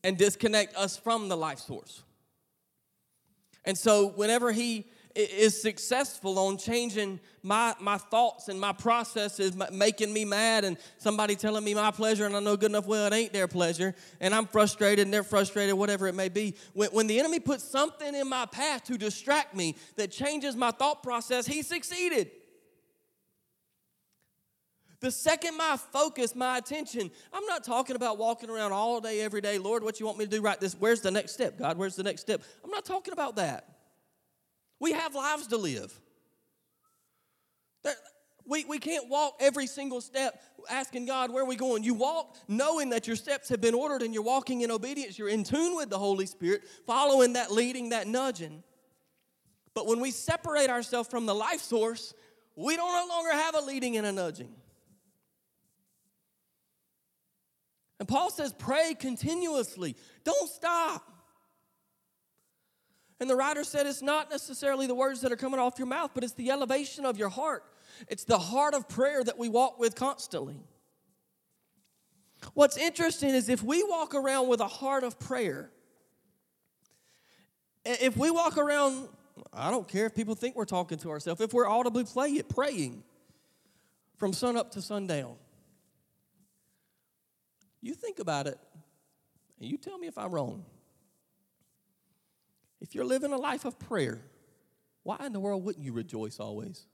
and 0.04 0.18
disconnect 0.18 0.76
us 0.76 0.98
from 0.98 1.30
the 1.30 1.38
life 1.38 1.60
source. 1.60 2.04
And 3.64 3.78
so 3.78 4.10
whenever 4.10 4.52
he 4.52 4.88
is 5.18 5.60
successful 5.60 6.38
on 6.38 6.58
changing 6.58 7.20
my, 7.42 7.74
my 7.80 7.98
thoughts 7.98 8.50
and 8.50 8.60
my 8.60 8.72
processes, 8.72 9.58
making 9.72 10.14
me 10.14 10.26
mad, 10.26 10.64
and 10.64 10.78
somebody 10.98 11.36
telling 11.36 11.64
me 11.64 11.74
my 11.74 11.92
pleasure, 11.92 12.26
and 12.26 12.36
I 12.36 12.40
know 12.40 12.56
good 12.56 12.72
enough 12.72 12.86
well 12.86 13.08
it 13.08 13.14
ain't 13.14 13.34
their 13.34 13.48
pleasure, 13.48 13.96
and 14.20 14.34
I'm 14.36 14.46
frustrated 14.46 15.06
and 15.06 15.14
they're 15.14 15.24
frustrated, 15.24 15.76
whatever 15.76 16.08
it 16.08 16.14
may 16.14 16.30
be. 16.30 16.56
When, 16.74 16.90
when 16.90 17.08
the 17.08 17.20
enemy 17.20 17.40
puts 17.40 17.64
something 17.64 18.14
in 18.14 18.30
my 18.30 18.46
path 18.46 18.84
to 18.86 18.98
distract 18.98 19.56
me 19.56 19.76
that 19.96 20.12
changes 20.12 20.56
my 20.56 20.72
thought 20.72 21.02
process, 21.02 21.48
he 21.48 21.64
succeeded. 21.64 22.30
The 25.00 25.12
second 25.12 25.58
my 25.58 25.78
focus, 25.78 26.36
my 26.36 26.58
attention, 26.58 27.12
I'm 27.32 27.46
not 27.46 27.64
talking 27.64 27.96
about 27.96 28.18
walking 28.18 28.50
around 28.50 28.72
all 28.72 29.00
day, 29.00 29.22
every 29.22 29.42
day, 29.42 29.58
Lord, 29.60 29.84
what 29.84 30.00
you 30.00 30.06
want 30.06 30.18
me 30.18 30.26
to 30.26 30.32
do 30.32 30.42
right 30.42 30.60
this? 30.60 30.76
Where's 30.78 31.02
the 31.02 31.12
next 31.12 31.34
step? 31.34 31.58
God, 31.58 31.78
where's 31.78 31.96
the 31.96 32.04
next 32.04 32.22
step? 32.22 32.42
I'm 32.64 32.72
not 32.72 32.84
talking 32.84 33.14
about 33.14 33.36
that. 33.36 33.77
We 34.80 34.92
have 34.92 35.16
lives 35.16 35.48
to 35.48 35.58
live. 35.58 35.94
We, 38.50 38.64
we 38.64 38.80
can't 38.80 39.10
walk 39.10 39.36
every 39.42 39.68
single 39.68 40.00
step 40.00 40.42
asking 40.70 41.06
God, 41.06 41.32
where 41.32 41.44
are 41.44 41.48
we 41.48 41.58
going? 41.58 41.84
You 41.84 41.94
walk 41.94 42.38
knowing 42.48 42.92
that 42.92 43.06
your 43.06 43.18
steps 43.18 43.50
have 43.50 43.60
been 43.60 43.74
ordered 43.74 44.02
and 44.02 44.14
you're 44.14 44.24
walking 44.24 44.62
in 44.62 44.72
obedience. 44.72 45.20
You're 45.20 45.28
in 45.30 45.44
tune 45.44 45.76
with 45.76 45.90
the 45.90 45.98
Holy 45.98 46.26
Spirit, 46.26 46.64
following 46.86 47.34
that 47.34 47.52
leading, 47.52 47.90
that 47.90 48.08
nudging. 48.08 48.64
But 49.74 49.86
when 49.86 50.00
we 50.00 50.12
separate 50.12 50.70
ourselves 50.70 51.10
from 51.10 51.26
the 51.26 51.36
life 51.36 51.60
source, 51.60 52.14
we 52.56 52.76
don't 52.76 52.92
no 52.92 53.14
longer 53.14 53.34
have 53.34 53.56
a 53.56 53.62
leading 53.62 53.98
and 53.98 54.08
a 54.08 54.12
nudging. 54.12 54.56
And 58.00 58.08
Paul 58.08 58.30
says, 58.32 58.54
pray 58.58 58.96
continuously. 58.98 59.96
Don't 60.24 60.50
stop. 60.50 61.12
And 63.20 63.30
the 63.30 63.36
writer 63.36 63.64
said 63.64 63.88
it's 63.88 64.02
not 64.02 64.30
necessarily 64.30 64.86
the 64.86 64.96
words 64.96 65.22
that 65.22 65.32
are 65.32 65.38
coming 65.38 65.60
off 65.60 65.80
your 65.80 65.88
mouth, 65.88 66.12
but 66.14 66.24
it's 66.24 66.34
the 66.34 66.52
elevation 66.52 67.06
of 67.06 67.18
your 67.18 67.30
heart. 67.30 67.64
It's 68.08 68.24
the 68.24 68.38
heart 68.38 68.74
of 68.74 68.88
prayer 68.88 69.24
that 69.24 69.38
we 69.38 69.50
walk 69.50 69.80
with 69.80 69.96
constantly. 69.96 70.58
What's 72.54 72.78
interesting 72.78 73.30
is 73.30 73.50
if 73.50 73.64
we 73.64 73.84
walk 73.84 74.14
around 74.14 74.48
with 74.48 74.60
a 74.60 74.68
heart 74.68 75.04
of 75.04 75.20
prayer, 75.20 75.72
if 77.84 78.16
we 78.16 78.30
walk 78.30 78.58
around, 78.58 79.10
I 79.52 79.72
don't 79.72 79.88
care 79.88 80.06
if 80.06 80.14
people 80.14 80.36
think 80.36 80.56
we're 80.56 80.66
talking 80.66 81.00
to 81.00 81.10
ourselves, 81.10 81.42
if 81.42 81.54
we're 81.54 81.68
audibly 81.68 82.04
play 82.04 82.30
it, 82.30 82.50
praying 82.50 83.04
from 84.18 84.34
sun 84.34 84.58
up 84.58 84.72
to 84.72 84.82
sundown, 84.82 85.36
you 87.82 87.94
think 87.96 88.20
about 88.20 88.46
it, 88.48 88.60
and 89.60 89.70
you 89.70 89.78
tell 89.78 89.98
me 89.98 90.08
if 90.08 90.18
I'm 90.18 90.32
wrong. 90.32 90.66
If 92.80 92.94
you're 92.94 93.06
living 93.06 93.34
a 93.34 93.38
life 93.38 93.66
of 93.66 93.80
prayer, 93.80 94.22
why 95.04 95.18
in 95.26 95.34
the 95.34 95.40
world 95.40 95.64
wouldn't 95.64 95.84
you 95.84 95.94
rejoice 95.94 96.40
always? 96.40 96.86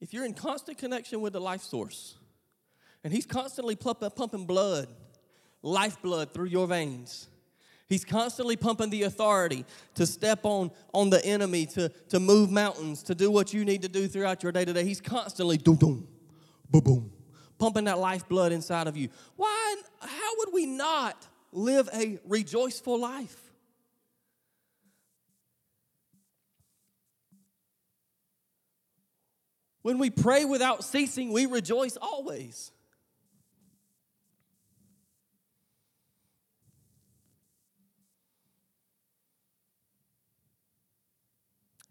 If 0.00 0.12
you're 0.12 0.24
in 0.24 0.34
constant 0.34 0.78
connection 0.78 1.20
with 1.20 1.32
the 1.32 1.40
life 1.40 1.62
source, 1.62 2.16
and 3.02 3.12
He's 3.12 3.26
constantly 3.26 3.76
pumping 3.76 4.46
blood, 4.46 4.88
lifeblood 5.62 6.34
through 6.34 6.46
your 6.46 6.66
veins, 6.66 7.28
He's 7.88 8.04
constantly 8.04 8.56
pumping 8.56 8.90
the 8.90 9.04
authority 9.04 9.64
to 9.94 10.06
step 10.06 10.40
on, 10.44 10.70
on 10.92 11.08
the 11.08 11.24
enemy, 11.24 11.66
to, 11.66 11.88
to 12.08 12.20
move 12.20 12.50
mountains, 12.50 13.02
to 13.04 13.14
do 13.14 13.30
what 13.30 13.54
you 13.54 13.64
need 13.64 13.82
to 13.82 13.88
do 13.88 14.08
throughout 14.08 14.42
your 14.42 14.52
day 14.52 14.64
to 14.64 14.72
day. 14.72 14.84
He's 14.84 15.00
constantly 15.00 15.56
boom, 15.56 15.76
boom, 15.76 16.08
boom, 16.68 16.82
boom, 16.82 17.12
pumping 17.58 17.84
that 17.84 17.98
lifeblood 17.98 18.52
inside 18.52 18.86
of 18.86 18.96
you. 18.96 19.08
Why, 19.36 19.76
how 20.00 20.30
would 20.38 20.52
we 20.52 20.66
not 20.66 21.26
live 21.52 21.88
a 21.92 22.18
rejoiceful 22.26 22.98
life? 22.98 23.46
When 29.82 29.98
we 29.98 30.10
pray 30.10 30.44
without 30.44 30.82
ceasing, 30.82 31.32
we 31.32 31.46
rejoice 31.46 31.96
always. 31.96 32.72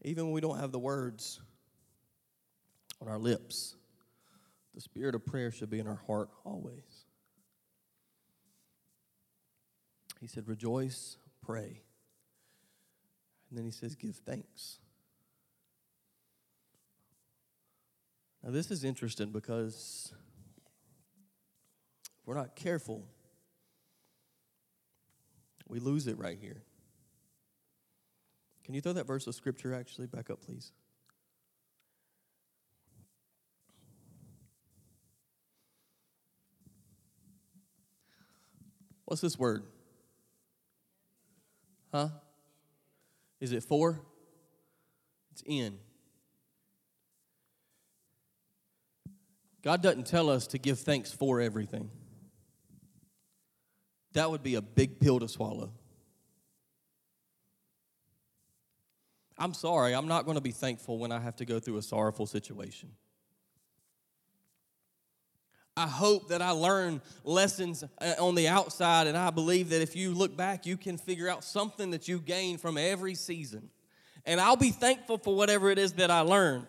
Even 0.01 0.25
when 0.25 0.33
we 0.33 0.41
don't 0.41 0.59
have 0.59 0.73
the 0.73 0.77
words 0.77 1.39
on 3.01 3.07
our 3.07 3.17
lips, 3.17 3.75
the 4.75 4.81
spirit 4.81 5.15
of 5.15 5.25
prayer 5.25 5.51
should 5.51 5.69
be 5.69 5.79
in 5.79 5.87
our 5.87 6.01
heart 6.05 6.29
always. 6.43 7.05
He 10.19 10.27
said, 10.27 10.47
Rejoice, 10.47 11.17
pray. 11.41 11.81
And 13.49 13.57
then 13.57 13.65
he 13.65 13.71
says, 13.71 13.95
Give 13.95 14.15
thanks. 14.15 14.79
Now, 18.43 18.51
this 18.51 18.69
is 18.69 18.83
interesting 18.83 19.31
because 19.31 20.13
if 22.19 22.27
we're 22.27 22.35
not 22.35 22.55
careful, 22.55 23.07
we 25.67 25.79
lose 25.79 26.05
it 26.05 26.17
right 26.19 26.37
here. 26.39 26.63
Can 28.65 28.75
you 28.75 28.81
throw 28.81 28.93
that 28.93 29.07
verse 29.07 29.25
of 29.25 29.35
scripture 29.35 29.73
actually 29.73 30.07
back 30.07 30.29
up, 30.29 30.41
please? 30.41 30.73
What's 39.05 39.21
this 39.21 39.37
word? 39.37 39.63
Huh? 41.93 42.09
Is 43.39 43.51
it 43.51 43.63
for? 43.63 44.01
It's 45.31 45.43
in. 45.45 45.77
God 49.61 49.81
doesn't 49.81 50.05
tell 50.05 50.29
us 50.29 50.47
to 50.47 50.57
give 50.57 50.79
thanks 50.79 51.11
for 51.11 51.41
everything. 51.41 51.89
That 54.13 54.29
would 54.29 54.43
be 54.43 54.55
a 54.55 54.61
big 54.61 54.99
pill 54.99 55.19
to 55.19 55.27
swallow. 55.27 55.73
I'm 59.37 59.53
sorry, 59.53 59.93
I'm 59.93 60.07
not 60.07 60.25
going 60.25 60.35
to 60.35 60.41
be 60.41 60.51
thankful 60.51 60.97
when 60.97 61.11
I 61.11 61.19
have 61.19 61.35
to 61.37 61.45
go 61.45 61.59
through 61.59 61.77
a 61.77 61.81
sorrowful 61.81 62.25
situation. 62.25 62.91
I 65.77 65.87
hope 65.87 66.29
that 66.29 66.41
I 66.41 66.51
learn 66.51 67.01
lessons 67.25 67.83
uh, 67.99 68.13
on 68.19 68.35
the 68.35 68.47
outside, 68.47 69.07
and 69.07 69.17
I 69.17 69.29
believe 69.29 69.69
that 69.69 69.81
if 69.81 69.95
you 69.95 70.13
look 70.13 70.37
back, 70.37 70.65
you 70.65 70.77
can 70.77 70.97
figure 70.97 71.27
out 71.27 71.43
something 71.43 71.91
that 71.91 72.07
you 72.07 72.19
gain 72.19 72.57
from 72.57 72.77
every 72.77 73.15
season. 73.15 73.69
And 74.25 74.39
I'll 74.39 74.55
be 74.55 74.71
thankful 74.71 75.17
for 75.17 75.35
whatever 75.35 75.69
it 75.69 75.77
is 75.77 75.93
that 75.93 76.09
I 76.09 76.21
learned. 76.21 76.67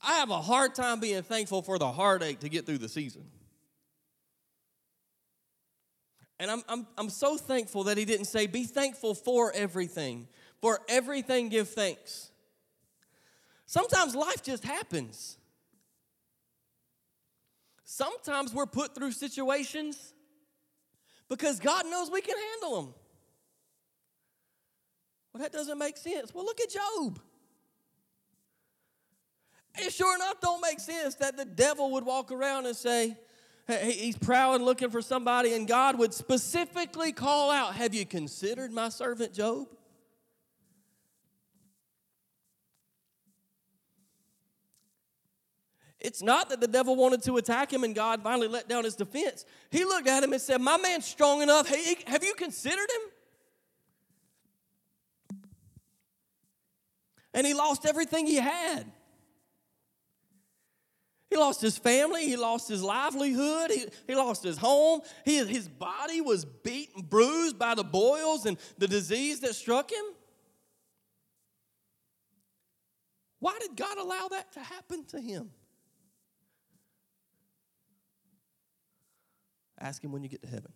I 0.00 0.12
have 0.14 0.30
a 0.30 0.40
hard 0.40 0.76
time 0.76 1.00
being 1.00 1.22
thankful 1.22 1.62
for 1.62 1.78
the 1.78 1.90
heartache 1.90 2.40
to 2.40 2.48
get 2.48 2.66
through 2.66 2.78
the 2.78 2.88
season. 2.88 3.24
And 6.38 6.50
I'm, 6.52 6.62
I'm, 6.68 6.86
I'm 6.96 7.10
so 7.10 7.36
thankful 7.36 7.84
that 7.84 7.98
he 7.98 8.04
didn't 8.04 8.26
say, 8.26 8.46
be 8.46 8.62
thankful 8.62 9.14
for 9.14 9.52
everything. 9.52 10.28
For 10.60 10.80
everything, 10.88 11.48
give 11.48 11.68
thanks. 11.68 12.30
Sometimes 13.66 14.14
life 14.14 14.42
just 14.42 14.64
happens. 14.64 15.37
Sometimes 17.90 18.52
we're 18.52 18.66
put 18.66 18.94
through 18.94 19.12
situations 19.12 20.12
because 21.26 21.58
God 21.58 21.86
knows 21.86 22.10
we 22.10 22.20
can 22.20 22.36
handle 22.36 22.82
them. 22.82 22.94
Well, 25.32 25.42
that 25.42 25.52
doesn't 25.52 25.78
make 25.78 25.96
sense. 25.96 26.34
Well, 26.34 26.44
look 26.44 26.60
at 26.60 26.68
Job. 26.68 27.18
It 29.78 29.90
sure 29.90 30.14
enough 30.14 30.38
don't 30.42 30.60
make 30.60 30.80
sense 30.80 31.14
that 31.14 31.38
the 31.38 31.46
devil 31.46 31.92
would 31.92 32.04
walk 32.04 32.30
around 32.30 32.66
and 32.66 32.76
say, 32.76 33.16
hey, 33.66 33.92
he's 33.92 34.18
prowling 34.18 34.62
looking 34.62 34.90
for 34.90 35.00
somebody, 35.00 35.54
and 35.54 35.66
God 35.66 35.98
would 35.98 36.12
specifically 36.12 37.12
call 37.12 37.50
out, 37.50 37.74
Have 37.74 37.94
you 37.94 38.04
considered 38.04 38.70
my 38.70 38.90
servant 38.90 39.32
Job? 39.32 39.66
It's 46.00 46.22
not 46.22 46.48
that 46.50 46.60
the 46.60 46.68
devil 46.68 46.94
wanted 46.94 47.22
to 47.24 47.36
attack 47.38 47.72
him 47.72 47.82
and 47.82 47.94
God 47.94 48.22
finally 48.22 48.46
let 48.46 48.68
down 48.68 48.84
his 48.84 48.94
defense. 48.94 49.44
He 49.70 49.84
looked 49.84 50.06
at 50.06 50.22
him 50.22 50.32
and 50.32 50.40
said, 50.40 50.60
My 50.60 50.76
man's 50.76 51.04
strong 51.04 51.42
enough. 51.42 51.68
Hey, 51.68 51.96
have 52.06 52.22
you 52.22 52.34
considered 52.34 52.88
him? 52.88 53.00
And 57.34 57.46
he 57.46 57.54
lost 57.54 57.84
everything 57.84 58.26
he 58.26 58.36
had. 58.36 58.86
He 61.30 61.36
lost 61.36 61.60
his 61.60 61.76
family, 61.76 62.26
he 62.26 62.36
lost 62.36 62.68
his 62.68 62.82
livelihood, 62.82 63.70
he, 63.70 63.84
he 64.06 64.14
lost 64.14 64.42
his 64.42 64.56
home. 64.56 65.02
He, 65.26 65.44
his 65.44 65.68
body 65.68 66.22
was 66.22 66.46
beat 66.46 66.90
and 66.96 67.08
bruised 67.08 67.58
by 67.58 67.74
the 67.74 67.84
boils 67.84 68.46
and 68.46 68.56
the 68.78 68.88
disease 68.88 69.40
that 69.40 69.54
struck 69.54 69.92
him. 69.92 70.04
Why 73.40 73.58
did 73.60 73.76
God 73.76 73.98
allow 73.98 74.28
that 74.28 74.52
to 74.52 74.60
happen 74.60 75.04
to 75.06 75.20
him? 75.20 75.50
Ask 79.80 80.02
him 80.02 80.12
when 80.12 80.22
you 80.22 80.28
get 80.28 80.42
to 80.42 80.48
heaven. 80.48 80.72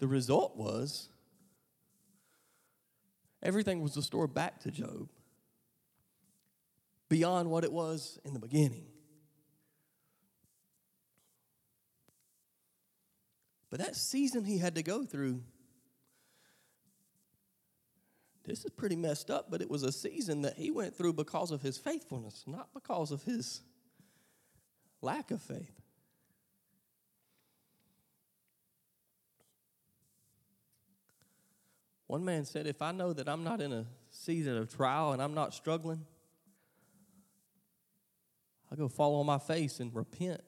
The 0.00 0.08
result 0.08 0.56
was 0.56 1.08
everything 3.42 3.82
was 3.82 3.96
restored 3.96 4.34
back 4.34 4.58
to 4.60 4.70
Job 4.70 5.08
beyond 7.08 7.50
what 7.50 7.62
it 7.62 7.72
was 7.72 8.18
in 8.24 8.32
the 8.32 8.40
beginning. 8.40 8.86
But 13.70 13.80
that 13.80 13.96
season 13.96 14.44
he 14.44 14.58
had 14.58 14.74
to 14.74 14.82
go 14.82 15.04
through, 15.04 15.42
this 18.44 18.64
is 18.64 18.70
pretty 18.70 18.96
messed 18.96 19.30
up, 19.30 19.50
but 19.50 19.62
it 19.62 19.70
was 19.70 19.82
a 19.82 19.92
season 19.92 20.42
that 20.42 20.56
he 20.56 20.70
went 20.70 20.96
through 20.96 21.12
because 21.12 21.50
of 21.50 21.62
his 21.62 21.78
faithfulness, 21.78 22.44
not 22.46 22.68
because 22.74 23.10
of 23.10 23.22
his 23.22 23.60
lack 25.00 25.30
of 25.30 25.40
faith. 25.40 25.80
One 32.08 32.24
man 32.24 32.44
said, 32.44 32.66
If 32.66 32.82
I 32.82 32.92
know 32.92 33.12
that 33.12 33.28
I'm 33.28 33.42
not 33.42 33.60
in 33.60 33.72
a 33.72 33.86
season 34.10 34.56
of 34.58 34.74
trial 34.74 35.12
and 35.12 35.22
I'm 35.22 35.34
not 35.34 35.54
struggling, 35.54 36.04
I 38.70 38.74
go 38.74 38.88
fall 38.88 39.20
on 39.20 39.26
my 39.26 39.38
face 39.38 39.80
and 39.80 39.94
repent. 39.94 40.42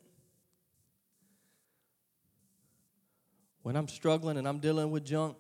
When 3.62 3.76
I'm 3.76 3.88
struggling 3.88 4.37
and 4.37 4.46
I'm 4.46 4.59
dealing 4.59 4.90
with 4.90 5.07
junk, 5.07 5.38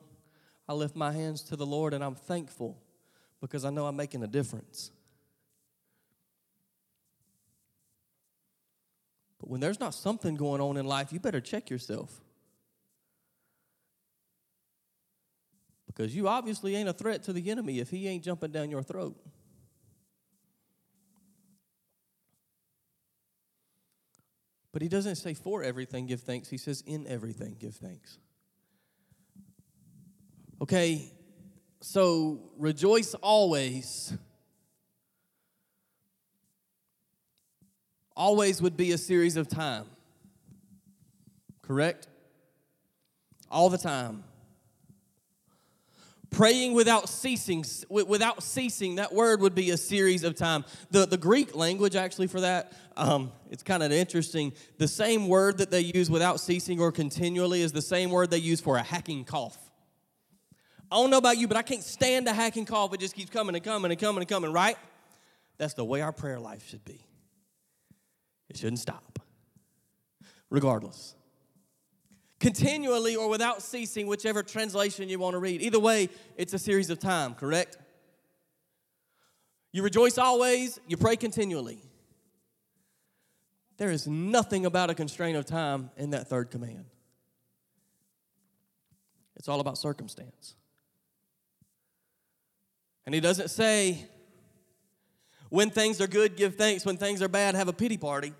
I 0.68 0.72
lift 0.72 0.96
my 0.96 1.12
hands 1.12 1.42
to 1.44 1.56
the 1.56 1.66
Lord 1.66 1.92
and 1.92 2.02
I'm 2.02 2.14
thankful 2.14 2.78
because 3.40 3.64
I 3.64 3.70
know 3.70 3.86
I'm 3.86 3.96
making 3.96 4.22
a 4.22 4.26
difference. 4.26 4.90
But 9.38 9.50
when 9.50 9.60
there's 9.60 9.78
not 9.78 9.94
something 9.94 10.36
going 10.36 10.62
on 10.62 10.78
in 10.78 10.86
life, 10.86 11.12
you 11.12 11.20
better 11.20 11.40
check 11.40 11.68
yourself. 11.68 12.20
Because 15.86 16.16
you 16.16 16.28
obviously 16.28 16.74
ain't 16.74 16.88
a 16.88 16.94
threat 16.94 17.22
to 17.24 17.32
the 17.32 17.50
enemy 17.50 17.78
if 17.78 17.90
he 17.90 18.08
ain't 18.08 18.24
jumping 18.24 18.50
down 18.50 18.70
your 18.70 18.82
throat. 18.82 19.16
But 24.72 24.82
he 24.82 24.88
doesn't 24.88 25.16
say 25.16 25.34
for 25.34 25.62
everything 25.62 26.06
give 26.06 26.22
thanks, 26.22 26.48
he 26.48 26.58
says 26.58 26.82
in 26.84 27.06
everything 27.06 27.56
give 27.60 27.76
thanks. 27.76 28.18
Okay, 30.60 31.12
so 31.80 32.40
rejoice 32.58 33.14
always. 33.14 34.12
Always 38.16 38.62
would 38.62 38.76
be 38.76 38.92
a 38.92 38.98
series 38.98 39.36
of 39.36 39.48
time. 39.48 39.86
Correct? 41.62 42.06
All 43.50 43.68
the 43.68 43.78
time 43.78 44.24
praying 46.34 46.74
without 46.74 47.08
ceasing 47.08 47.64
without 47.88 48.42
ceasing 48.42 48.96
that 48.96 49.14
word 49.14 49.40
would 49.40 49.54
be 49.54 49.70
a 49.70 49.76
series 49.76 50.24
of 50.24 50.34
time 50.34 50.64
the, 50.90 51.06
the 51.06 51.16
greek 51.16 51.54
language 51.54 51.94
actually 51.94 52.26
for 52.26 52.40
that 52.40 52.72
um, 52.96 53.30
it's 53.50 53.62
kind 53.62 53.82
of 53.82 53.92
interesting 53.92 54.52
the 54.78 54.88
same 54.88 55.28
word 55.28 55.58
that 55.58 55.70
they 55.70 55.80
use 55.80 56.10
without 56.10 56.40
ceasing 56.40 56.80
or 56.80 56.90
continually 56.90 57.62
is 57.62 57.70
the 57.70 57.82
same 57.82 58.10
word 58.10 58.30
they 58.30 58.38
use 58.38 58.60
for 58.60 58.76
a 58.76 58.82
hacking 58.82 59.24
cough 59.24 59.63
i 60.90 60.96
don't 60.96 61.10
know 61.10 61.18
about 61.18 61.36
you 61.36 61.48
but 61.48 61.56
i 61.56 61.62
can't 61.62 61.82
stand 61.82 62.26
a 62.28 62.32
hacking 62.32 62.64
cough 62.64 62.92
it 62.92 63.00
just 63.00 63.14
keeps 63.14 63.30
coming 63.30 63.54
and 63.54 63.64
coming 63.64 63.90
and 63.90 64.00
coming 64.00 64.22
and 64.22 64.28
coming 64.28 64.52
right 64.52 64.76
that's 65.58 65.74
the 65.74 65.84
way 65.84 66.00
our 66.00 66.12
prayer 66.12 66.38
life 66.38 66.68
should 66.68 66.84
be 66.84 67.00
it 68.48 68.56
shouldn't 68.56 68.78
stop 68.78 69.18
regardless 70.50 71.14
continually 72.44 73.16
or 73.16 73.30
without 73.30 73.62
ceasing, 73.62 74.06
whichever 74.06 74.42
translation 74.42 75.08
you 75.08 75.18
want 75.18 75.32
to 75.32 75.38
read. 75.38 75.62
Either 75.62 75.78
way, 75.78 76.10
it's 76.36 76.52
a 76.52 76.58
series 76.58 76.90
of 76.90 76.98
time, 76.98 77.32
correct? 77.32 77.78
You 79.72 79.82
rejoice 79.82 80.18
always, 80.18 80.78
you 80.86 80.98
pray 80.98 81.16
continually. 81.16 81.78
There 83.78 83.90
is 83.90 84.06
nothing 84.06 84.66
about 84.66 84.90
a 84.90 84.94
constraint 84.94 85.38
of 85.38 85.46
time 85.46 85.90
in 85.96 86.10
that 86.10 86.28
third 86.28 86.50
command. 86.50 86.84
It's 89.36 89.48
all 89.48 89.60
about 89.60 89.78
circumstance. 89.78 90.54
And 93.06 93.14
he 93.14 93.20
doesn't 93.20 93.48
say, 93.48 94.06
when 95.50 95.70
things 95.70 96.00
are 96.00 96.06
good, 96.06 96.36
give 96.36 96.56
thanks. 96.56 96.84
When 96.84 96.96
things 96.96 97.22
are 97.22 97.28
bad, 97.28 97.54
have 97.54 97.68
a 97.68 97.72
pity 97.72 97.96
party. 97.96 98.32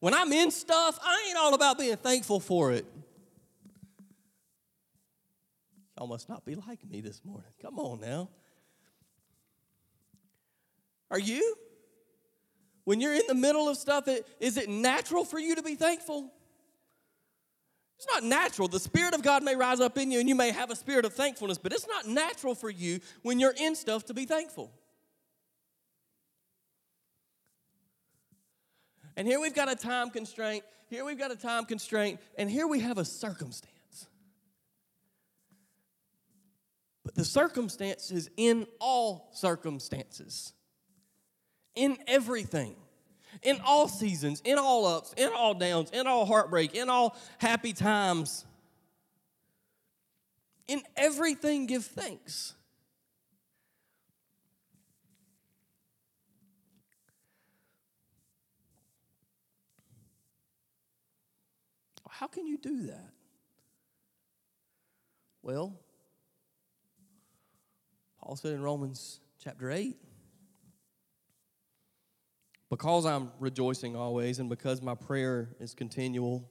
When 0.00 0.14
I'm 0.14 0.32
in 0.32 0.50
stuff, 0.50 0.98
I 1.02 1.26
ain't 1.28 1.38
all 1.38 1.54
about 1.54 1.78
being 1.78 1.96
thankful 1.96 2.40
for 2.40 2.72
it. 2.72 2.86
Y'all 5.96 6.06
must 6.06 6.28
not 6.28 6.44
be 6.44 6.54
like 6.54 6.88
me 6.88 7.00
this 7.00 7.24
morning. 7.24 7.50
Come 7.60 7.78
on 7.78 8.00
now. 8.00 8.28
Are 11.10 11.18
you? 11.18 11.56
When 12.84 13.00
you're 13.00 13.14
in 13.14 13.22
the 13.26 13.34
middle 13.34 13.68
of 13.68 13.76
stuff, 13.76 14.08
is 14.38 14.56
it 14.56 14.68
natural 14.68 15.24
for 15.24 15.38
you 15.38 15.56
to 15.56 15.62
be 15.62 15.74
thankful? 15.74 16.32
It's 17.98 18.06
not 18.06 18.22
natural. 18.22 18.68
The 18.68 18.78
Spirit 18.78 19.12
of 19.14 19.22
God 19.22 19.42
may 19.42 19.56
rise 19.56 19.80
up 19.80 19.98
in 19.98 20.12
you 20.12 20.20
and 20.20 20.28
you 20.28 20.36
may 20.36 20.52
have 20.52 20.70
a 20.70 20.76
spirit 20.76 21.04
of 21.04 21.14
thankfulness, 21.14 21.58
but 21.58 21.72
it's 21.72 21.88
not 21.88 22.06
natural 22.06 22.54
for 22.54 22.70
you 22.70 23.00
when 23.22 23.40
you're 23.40 23.54
in 23.58 23.74
stuff 23.74 24.04
to 24.06 24.14
be 24.14 24.24
thankful. 24.24 24.70
And 29.16 29.26
here 29.26 29.40
we've 29.40 29.54
got 29.54 29.68
a 29.68 29.74
time 29.74 30.10
constraint, 30.10 30.62
here 30.88 31.04
we've 31.04 31.18
got 31.18 31.32
a 31.32 31.36
time 31.36 31.64
constraint, 31.64 32.20
and 32.36 32.48
here 32.48 32.68
we 32.68 32.78
have 32.78 32.98
a 32.98 33.04
circumstance. 33.04 34.06
But 37.04 37.16
the 37.16 37.24
circumstance 37.24 38.12
is 38.12 38.30
in 38.36 38.64
all 38.78 39.30
circumstances, 39.32 40.52
in 41.74 41.98
everything, 42.06 42.76
in 43.42 43.60
all 43.64 43.88
seasons, 43.88 44.40
in 44.44 44.58
all 44.58 44.86
ups, 44.86 45.14
in 45.16 45.30
all 45.32 45.54
downs, 45.54 45.90
in 45.90 46.06
all 46.06 46.26
heartbreak, 46.26 46.74
in 46.74 46.88
all 46.88 47.16
happy 47.38 47.72
times. 47.72 48.44
In 50.66 50.82
everything, 50.96 51.66
give 51.66 51.84
thanks. 51.84 52.54
How 62.18 62.26
can 62.26 62.48
you 62.48 62.58
do 62.58 62.88
that? 62.88 63.12
Well, 65.40 65.78
Paul 68.20 68.34
said 68.34 68.54
in 68.54 68.60
Romans 68.60 69.20
chapter 69.38 69.70
8, 69.70 69.96
because 72.70 73.06
I'm 73.06 73.30
rejoicing 73.38 73.96
always 73.96 74.38
and 74.38 74.48
because 74.48 74.82
my 74.82 74.94
prayer 74.94 75.54
is 75.58 75.74
continual, 75.74 76.48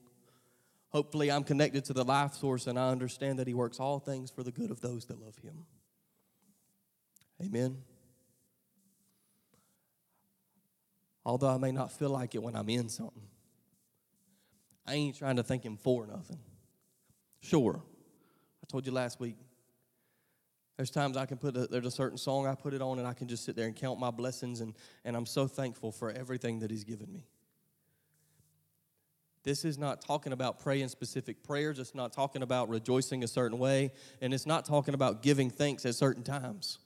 hopefully 0.88 1.30
I'm 1.30 1.44
connected 1.44 1.84
to 1.86 1.92
the 1.92 2.04
life 2.04 2.34
source 2.34 2.66
and 2.66 2.78
I 2.78 2.88
understand 2.90 3.38
that 3.38 3.46
He 3.46 3.54
works 3.54 3.78
all 3.78 3.98
things 3.98 4.30
for 4.30 4.42
the 4.42 4.52
good 4.52 4.70
of 4.70 4.80
those 4.80 5.06
that 5.06 5.20
love 5.20 5.36
Him. 5.36 5.64
Amen. 7.40 7.78
Although 11.24 11.50
I 11.50 11.58
may 11.58 11.72
not 11.72 11.92
feel 11.92 12.10
like 12.10 12.34
it 12.34 12.42
when 12.42 12.56
I'm 12.56 12.68
in 12.68 12.88
something. 12.88 13.22
I 14.86 14.94
ain't 14.94 15.18
trying 15.18 15.36
to 15.36 15.42
thank 15.42 15.64
him 15.64 15.76
for 15.76 16.06
nothing. 16.06 16.38
Sure, 17.40 17.82
I 18.62 18.66
told 18.66 18.86
you 18.86 18.92
last 18.92 19.20
week, 19.20 19.36
There's 20.78 20.90
times 20.90 21.16
I 21.16 21.26
can 21.26 21.38
put 21.38 21.56
a, 21.56 21.66
there's 21.66 21.86
a 21.86 21.90
certain 21.90 22.16
song 22.16 22.46
I 22.46 22.54
put 22.54 22.72
it 22.72 22.80
on 22.80 23.00
and 23.00 23.06
I 23.06 23.12
can 23.12 23.26
just 23.26 23.44
sit 23.44 23.56
there 23.56 23.66
and 23.66 23.74
count 23.74 23.98
my 23.98 24.12
blessings 24.12 24.60
and, 24.60 24.74
and 25.04 25.16
I'm 25.16 25.26
so 25.26 25.48
thankful 25.48 25.90
for 25.90 26.12
everything 26.12 26.60
that 26.60 26.70
He's 26.70 26.84
given 26.84 27.12
me. 27.12 27.26
This 29.42 29.64
is 29.64 29.76
not 29.76 30.00
talking 30.00 30.32
about 30.32 30.60
praying 30.60 30.86
specific 30.88 31.42
prayers. 31.42 31.80
It's 31.80 31.96
not 31.96 32.12
talking 32.12 32.42
about 32.42 32.68
rejoicing 32.68 33.24
a 33.24 33.28
certain 33.28 33.58
way. 33.58 33.90
And 34.20 34.32
it's 34.32 34.46
not 34.46 34.64
talking 34.64 34.94
about 34.94 35.20
giving 35.20 35.50
thanks 35.50 35.84
at 35.84 35.96
certain 35.96 36.22
times. 36.22 36.78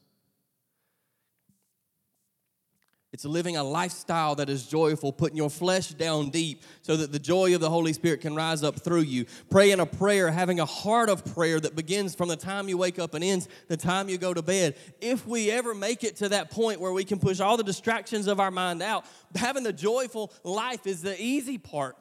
It's 3.12 3.26
living 3.26 3.58
a 3.58 3.62
lifestyle 3.62 4.34
that 4.36 4.48
is 4.48 4.66
joyful, 4.66 5.12
putting 5.12 5.36
your 5.36 5.50
flesh 5.50 5.90
down 5.90 6.30
deep 6.30 6.62
so 6.80 6.96
that 6.96 7.12
the 7.12 7.18
joy 7.18 7.54
of 7.54 7.60
the 7.60 7.68
Holy 7.68 7.92
Spirit 7.92 8.22
can 8.22 8.34
rise 8.34 8.62
up 8.62 8.80
through 8.80 9.02
you. 9.02 9.26
Praying 9.50 9.80
a 9.80 9.86
prayer, 9.86 10.30
having 10.30 10.60
a 10.60 10.64
heart 10.64 11.10
of 11.10 11.22
prayer 11.34 11.60
that 11.60 11.76
begins 11.76 12.14
from 12.14 12.30
the 12.30 12.36
time 12.36 12.70
you 12.70 12.78
wake 12.78 12.98
up 12.98 13.12
and 13.12 13.22
ends 13.22 13.48
the 13.68 13.76
time 13.76 14.08
you 14.08 14.16
go 14.16 14.32
to 14.32 14.40
bed. 14.40 14.76
If 15.02 15.26
we 15.26 15.50
ever 15.50 15.74
make 15.74 16.04
it 16.04 16.16
to 16.16 16.30
that 16.30 16.50
point 16.50 16.80
where 16.80 16.92
we 16.92 17.04
can 17.04 17.18
push 17.18 17.38
all 17.38 17.58
the 17.58 17.62
distractions 17.62 18.28
of 18.28 18.40
our 18.40 18.50
mind 18.50 18.82
out, 18.82 19.04
having 19.34 19.62
the 19.62 19.74
joyful 19.74 20.32
life 20.42 20.86
is 20.86 21.02
the 21.02 21.20
easy 21.22 21.58
part. 21.58 21.96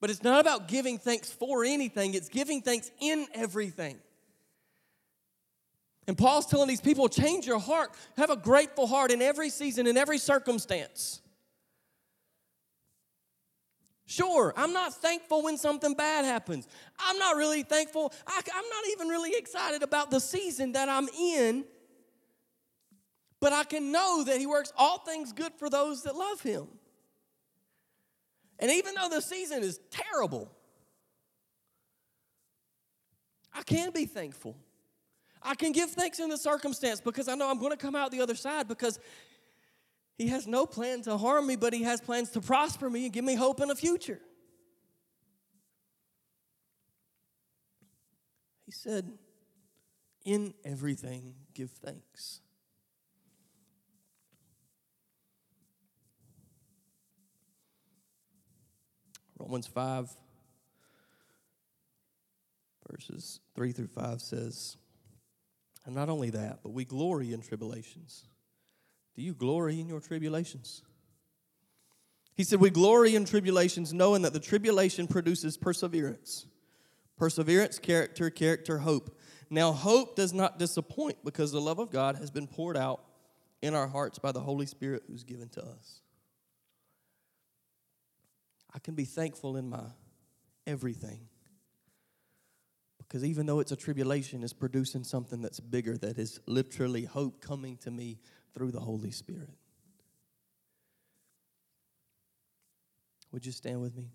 But 0.00 0.08
it's 0.08 0.22
not 0.22 0.40
about 0.40 0.68
giving 0.68 0.98
thanks 0.98 1.30
for 1.30 1.64
anything, 1.64 2.14
it's 2.14 2.30
giving 2.30 2.62
thanks 2.62 2.90
in 2.98 3.26
everything. 3.34 3.98
And 6.06 6.18
Paul's 6.18 6.46
telling 6.46 6.68
these 6.68 6.80
people 6.80 7.08
change 7.08 7.46
your 7.46 7.60
heart, 7.60 7.92
have 8.16 8.30
a 8.30 8.36
grateful 8.36 8.86
heart 8.86 9.10
in 9.10 9.22
every 9.22 9.50
season, 9.50 9.86
in 9.86 9.96
every 9.96 10.18
circumstance. 10.18 11.20
Sure, 14.04 14.52
I'm 14.56 14.72
not 14.72 14.92
thankful 14.94 15.42
when 15.42 15.56
something 15.56 15.94
bad 15.94 16.24
happens. 16.24 16.66
I'm 16.98 17.18
not 17.18 17.36
really 17.36 17.62
thankful. 17.62 18.12
I, 18.26 18.36
am 18.36 18.64
not 18.68 18.84
even 18.92 19.08
really 19.08 19.32
excited 19.34 19.82
about 19.82 20.10
the 20.10 20.20
season 20.20 20.72
that 20.72 20.88
I'm 20.88 21.08
in. 21.08 21.64
But 23.40 23.52
I 23.52 23.64
can 23.64 23.90
know 23.90 24.22
that 24.24 24.38
He 24.38 24.46
works 24.46 24.72
all 24.76 24.98
things 24.98 25.32
good 25.32 25.52
for 25.54 25.70
those 25.70 26.02
that 26.02 26.14
love 26.14 26.42
Him. 26.42 26.66
And 28.58 28.70
even 28.70 28.94
though 28.94 29.08
the 29.08 29.22
season 29.22 29.62
is 29.62 29.80
terrible, 29.90 30.52
I 33.52 33.62
can 33.62 33.92
be 33.92 34.04
thankful. 34.04 34.56
I 35.44 35.54
can 35.54 35.72
give 35.72 35.90
thanks 35.90 36.20
in 36.20 36.28
the 36.28 36.36
circumstance 36.36 37.00
because 37.00 37.28
I 37.28 37.34
know 37.34 37.50
I'm 37.50 37.58
going 37.58 37.72
to 37.72 37.76
come 37.76 37.94
out 37.94 38.10
the 38.10 38.20
other 38.20 38.34
side 38.34 38.68
because 38.68 38.98
He 40.16 40.28
has 40.28 40.46
no 40.46 40.66
plan 40.66 41.02
to 41.02 41.16
harm 41.16 41.46
me, 41.46 41.56
but 41.56 41.72
He 41.72 41.82
has 41.82 42.00
plans 42.00 42.30
to 42.30 42.40
prosper 42.40 42.88
me 42.88 43.04
and 43.04 43.12
give 43.12 43.24
me 43.24 43.34
hope 43.34 43.60
in 43.60 43.70
a 43.70 43.74
future. 43.74 44.20
He 48.66 48.72
said, 48.72 49.12
In 50.24 50.54
everything, 50.64 51.34
give 51.54 51.70
thanks. 51.70 52.40
Romans 59.38 59.66
5, 59.66 60.08
verses 62.88 63.40
3 63.56 63.72
through 63.72 63.88
5 63.88 64.20
says, 64.20 64.76
and 65.84 65.94
not 65.94 66.08
only 66.08 66.30
that, 66.30 66.60
but 66.62 66.70
we 66.70 66.84
glory 66.84 67.32
in 67.32 67.40
tribulations. 67.40 68.24
Do 69.14 69.22
you 69.22 69.34
glory 69.34 69.80
in 69.80 69.88
your 69.88 70.00
tribulations? 70.00 70.82
He 72.34 72.44
said, 72.44 72.60
We 72.60 72.70
glory 72.70 73.14
in 73.14 73.24
tribulations, 73.24 73.92
knowing 73.92 74.22
that 74.22 74.32
the 74.32 74.40
tribulation 74.40 75.06
produces 75.06 75.56
perseverance. 75.56 76.46
Perseverance, 77.18 77.78
character, 77.78 78.30
character, 78.30 78.78
hope. 78.78 79.18
Now, 79.50 79.72
hope 79.72 80.16
does 80.16 80.32
not 80.32 80.58
disappoint 80.58 81.18
because 81.24 81.52
the 81.52 81.60
love 81.60 81.78
of 81.78 81.90
God 81.90 82.16
has 82.16 82.30
been 82.30 82.46
poured 82.46 82.76
out 82.76 83.04
in 83.60 83.74
our 83.74 83.86
hearts 83.86 84.18
by 84.18 84.32
the 84.32 84.40
Holy 84.40 84.66
Spirit 84.66 85.02
who's 85.06 85.24
given 85.24 85.48
to 85.50 85.62
us. 85.62 86.00
I 88.74 88.78
can 88.78 88.94
be 88.94 89.04
thankful 89.04 89.56
in 89.56 89.68
my 89.68 89.84
everything 90.66 91.28
because 93.12 93.26
even 93.26 93.44
though 93.44 93.60
it's 93.60 93.72
a 93.72 93.76
tribulation, 93.76 94.42
it's 94.42 94.54
producing 94.54 95.04
something 95.04 95.42
that's 95.42 95.60
bigger, 95.60 95.98
that 95.98 96.18
is 96.18 96.40
literally 96.46 97.04
hope 97.04 97.42
coming 97.42 97.76
to 97.76 97.90
me 97.90 98.18
through 98.54 98.70
the 98.70 98.80
Holy 98.80 99.10
Spirit. 99.10 99.50
Would 103.30 103.44
you 103.44 103.52
stand 103.52 103.82
with 103.82 103.94
me? 103.94 104.12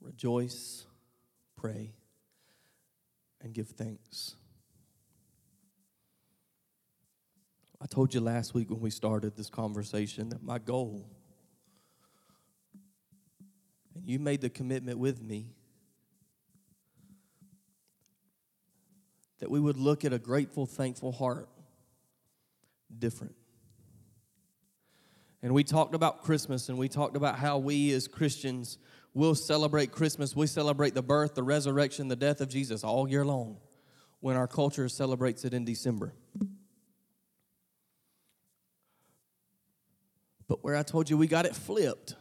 Rejoice 0.00 0.86
pray, 1.60 1.92
and 3.42 3.52
give 3.52 3.68
thanks. 3.68 4.34
I 7.82 7.86
told 7.86 8.14
you 8.14 8.20
last 8.20 8.54
week 8.54 8.70
when 8.70 8.80
we 8.80 8.90
started 8.90 9.36
this 9.36 9.50
conversation 9.50 10.30
that 10.30 10.42
my 10.42 10.58
goal, 10.58 11.06
and 13.94 14.06
you 14.06 14.18
made 14.18 14.40
the 14.40 14.48
commitment 14.48 14.98
with 14.98 15.22
me, 15.22 15.48
that 19.40 19.50
we 19.50 19.60
would 19.60 19.76
look 19.76 20.04
at 20.04 20.14
a 20.14 20.18
grateful, 20.18 20.64
thankful 20.64 21.12
heart 21.12 21.48
different. 22.98 23.34
And 25.42 25.52
we 25.52 25.64
talked 25.64 25.94
about 25.94 26.22
Christmas 26.22 26.70
and 26.70 26.78
we 26.78 26.88
talked 26.88 27.16
about 27.16 27.38
how 27.38 27.58
we 27.58 27.92
as 27.92 28.08
Christians 28.08 28.78
we'll 29.14 29.34
celebrate 29.34 29.92
Christmas. 29.92 30.36
We 30.36 30.46
celebrate 30.46 30.94
the 30.94 31.02
birth, 31.02 31.34
the 31.34 31.42
resurrection, 31.42 32.08
the 32.08 32.16
death 32.16 32.40
of 32.40 32.48
Jesus 32.48 32.84
all 32.84 33.08
year 33.08 33.24
long 33.24 33.58
when 34.20 34.36
our 34.36 34.46
culture 34.46 34.88
celebrates 34.88 35.44
it 35.44 35.54
in 35.54 35.64
December. 35.64 36.12
But 40.46 40.64
where 40.64 40.76
I 40.76 40.82
told 40.82 41.08
you 41.08 41.16
we 41.16 41.26
got 41.26 41.46
it 41.46 41.54
flipped 41.54 42.16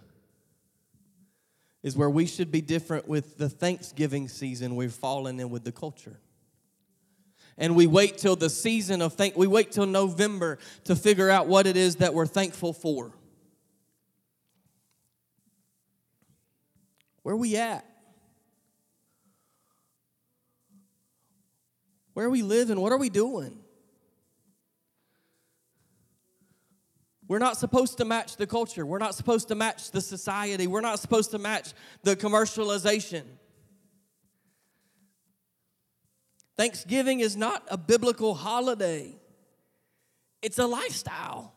is 1.81 1.95
where 1.95 2.09
we 2.09 2.25
should 2.25 2.51
be 2.51 2.61
different 2.61 3.07
with 3.07 3.37
the 3.37 3.49
Thanksgiving 3.49 4.27
season 4.27 4.75
we've 4.75 4.93
fallen 4.93 5.39
in 5.39 5.49
with 5.49 5.63
the 5.63 5.71
culture. 5.71 6.19
And 7.57 7.75
we 7.75 7.87
wait 7.87 8.17
till 8.17 8.35
the 8.35 8.49
season 8.49 9.01
of 9.01 9.13
thank 9.13 9.35
we 9.35 9.47
wait 9.47 9.71
till 9.71 9.85
November 9.85 10.59
to 10.85 10.95
figure 10.95 11.29
out 11.29 11.47
what 11.47 11.67
it 11.67 11.75
is 11.75 11.97
that 11.97 12.13
we're 12.13 12.25
thankful 12.25 12.71
for. 12.71 13.13
Where 17.23 17.35
are 17.35 17.37
we 17.37 17.55
at? 17.57 17.85
Where 22.13 22.25
are 22.25 22.29
we 22.29 22.41
living? 22.41 22.79
What 22.79 22.91
are 22.91 22.97
we 22.97 23.09
doing? 23.09 23.57
We're 27.29 27.39
not 27.39 27.57
supposed 27.57 27.99
to 27.99 28.05
match 28.05 28.37
the 28.37 28.47
culture. 28.47 28.85
We're 28.85 28.97
not 28.97 29.13
supposed 29.13 29.49
to 29.49 29.55
match 29.55 29.91
the 29.91 30.01
society. 30.01 30.65
We're 30.65 30.81
not 30.81 30.99
supposed 30.99 31.31
to 31.31 31.37
match 31.37 31.73
the 32.03 32.15
commercialization. 32.15 33.23
Thanksgiving 36.57 37.21
is 37.21 37.37
not 37.37 37.63
a 37.69 37.77
biblical 37.77 38.33
holiday, 38.33 39.15
it's 40.41 40.59
a 40.59 40.65
lifestyle. 40.65 41.53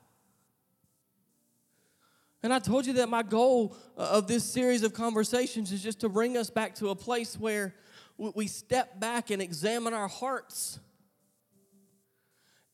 And 2.42 2.52
I 2.52 2.58
told 2.58 2.86
you 2.86 2.94
that 2.94 3.08
my 3.08 3.22
goal 3.22 3.76
uh, 3.96 4.02
of 4.02 4.26
this 4.26 4.44
series 4.44 4.82
of 4.82 4.92
conversations 4.92 5.70
is 5.70 5.82
just 5.82 6.00
to 6.00 6.08
bring 6.08 6.36
us 6.36 6.50
back 6.50 6.74
to 6.76 6.88
a 6.88 6.94
place 6.96 7.38
where 7.38 7.74
we 8.18 8.46
step 8.46 8.98
back 9.00 9.30
and 9.30 9.40
examine 9.40 9.94
our 9.94 10.08
hearts 10.08 10.78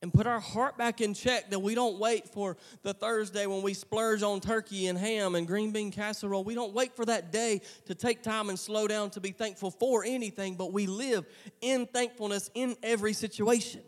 and 0.00 0.12
put 0.12 0.26
our 0.26 0.40
heart 0.40 0.78
back 0.78 1.00
in 1.00 1.12
check 1.12 1.50
that 1.50 1.58
we 1.58 1.74
don't 1.74 1.98
wait 1.98 2.28
for 2.28 2.56
the 2.82 2.94
Thursday 2.94 3.46
when 3.46 3.62
we 3.62 3.74
splurge 3.74 4.22
on 4.22 4.40
turkey 4.40 4.86
and 4.86 4.96
ham 4.96 5.34
and 5.34 5.46
green 5.46 5.72
bean 5.72 5.90
casserole. 5.90 6.44
We 6.44 6.54
don't 6.54 6.72
wait 6.72 6.94
for 6.94 7.04
that 7.06 7.32
day 7.32 7.62
to 7.86 7.94
take 7.94 8.22
time 8.22 8.48
and 8.48 8.58
slow 8.58 8.86
down 8.86 9.10
to 9.10 9.20
be 9.20 9.32
thankful 9.32 9.70
for 9.70 10.04
anything, 10.04 10.54
but 10.54 10.72
we 10.72 10.86
live 10.86 11.26
in 11.60 11.86
thankfulness 11.86 12.50
in 12.54 12.76
every 12.82 13.12
situation. 13.12 13.82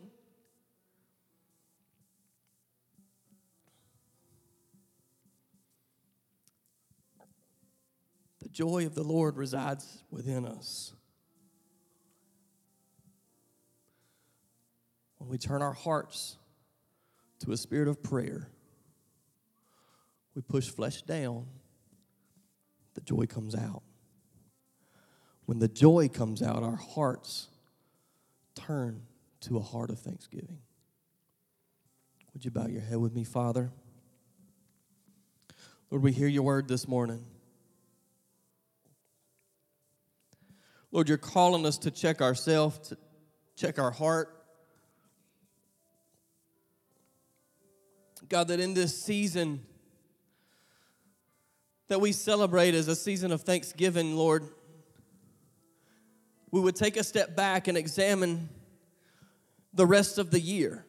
Joy 8.51 8.85
of 8.85 8.95
the 8.95 9.03
Lord 9.03 9.37
resides 9.37 10.03
within 10.09 10.45
us. 10.45 10.93
When 15.17 15.29
we 15.29 15.37
turn 15.37 15.61
our 15.61 15.73
hearts 15.73 16.37
to 17.39 17.51
a 17.51 17.57
spirit 17.57 17.87
of 17.87 18.01
prayer, 18.01 18.49
we 20.35 20.41
push 20.41 20.69
flesh 20.69 21.01
down, 21.03 21.45
the 22.93 23.01
joy 23.01 23.25
comes 23.25 23.55
out. 23.55 23.83
When 25.45 25.59
the 25.59 25.67
joy 25.67 26.07
comes 26.07 26.41
out, 26.41 26.63
our 26.63 26.75
hearts 26.75 27.49
turn 28.55 29.03
to 29.41 29.57
a 29.57 29.61
heart 29.61 29.89
of 29.89 29.99
thanksgiving. 29.99 30.59
Would 32.33 32.45
you 32.45 32.51
bow 32.51 32.67
your 32.67 32.81
head 32.81 32.97
with 32.97 33.13
me, 33.13 33.23
Father? 33.23 33.71
Lord, 35.89 36.03
we 36.03 36.13
hear 36.13 36.27
your 36.27 36.43
word 36.43 36.67
this 36.67 36.87
morning. 36.87 37.25
Lord, 40.91 41.07
you're 41.07 41.17
calling 41.17 41.65
us 41.65 41.77
to 41.79 41.91
check 41.91 42.21
ourselves, 42.21 42.89
to 42.89 42.97
check 43.55 43.79
our 43.79 43.91
heart. 43.91 44.37
God, 48.27 48.47
that 48.47 48.61
in 48.61 48.73
this 48.73 48.97
season 48.97 49.61
that 51.89 51.99
we 51.99 52.13
celebrate 52.13 52.73
as 52.73 52.87
a 52.87 52.95
season 52.95 53.33
of 53.33 53.41
thanksgiving, 53.41 54.15
Lord, 54.15 54.47
we 56.49 56.61
would 56.61 56.77
take 56.77 56.95
a 56.95 57.03
step 57.03 57.35
back 57.35 57.67
and 57.67 57.77
examine 57.77 58.47
the 59.73 59.85
rest 59.85 60.17
of 60.17 60.31
the 60.31 60.39
year. 60.39 60.85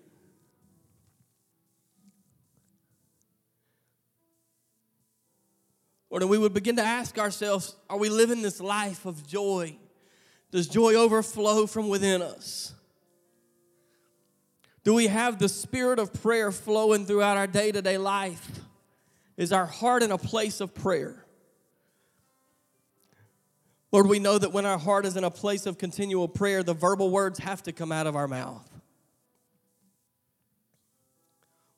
Lord, 6.11 6.22
and 6.22 6.30
we 6.30 6.38
would 6.38 6.55
begin 6.55 6.76
to 6.76 6.82
ask 6.82 7.18
ourselves 7.18 7.74
are 7.90 7.98
we 7.98 8.09
living 8.09 8.42
this 8.42 8.61
life 8.61 9.07
of 9.07 9.26
joy? 9.26 9.76
Does 10.53 10.68
joy 10.68 10.94
overflow 10.94 11.66
from 11.66 11.88
within 11.88 12.20
us? 12.20 12.74
Do 14.84 14.92
we 14.94 15.07
have 15.07 15.38
the 15.38 15.48
spirit 15.48 15.98
of 15.98 16.12
prayer 16.12 16.53
flowing 16.53 17.07
throughout 17.07 17.38
our 17.38 17.46
day 17.46 17.72
to 17.72 17.80
day 17.80 17.98
life? 17.98 18.61
Is 19.36 19.50
our 19.50 19.64
heart 19.64 20.03
in 20.03 20.12
a 20.12 20.18
place 20.18 20.61
of 20.61 20.74
prayer? 20.74 21.24
Lord, 23.90 24.07
we 24.09 24.18
know 24.18 24.38
that 24.38 24.53
when 24.53 24.66
our 24.66 24.78
heart 24.78 25.07
is 25.07 25.16
in 25.16 25.24
a 25.24 25.30
place 25.30 25.66
of 25.66 25.78
continual 25.78 26.28
prayer, 26.28 26.62
the 26.62 26.74
verbal 26.74 27.11
words 27.11 27.38
have 27.38 27.62
to 27.64 27.72
come 27.72 27.90
out 27.90 28.07
of 28.07 28.14
our 28.14 28.28
mouth. 28.28 28.68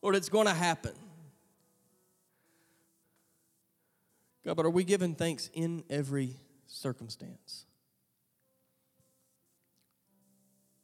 Lord, 0.02 0.16
it's 0.16 0.28
going 0.28 0.46
to 0.46 0.54
happen. 0.54 0.92
God, 4.44 4.56
but 4.56 4.66
are 4.66 4.70
we 4.70 4.84
giving 4.84 5.14
thanks 5.14 5.48
in 5.54 5.84
every 5.88 6.36
circumstance? 6.66 7.66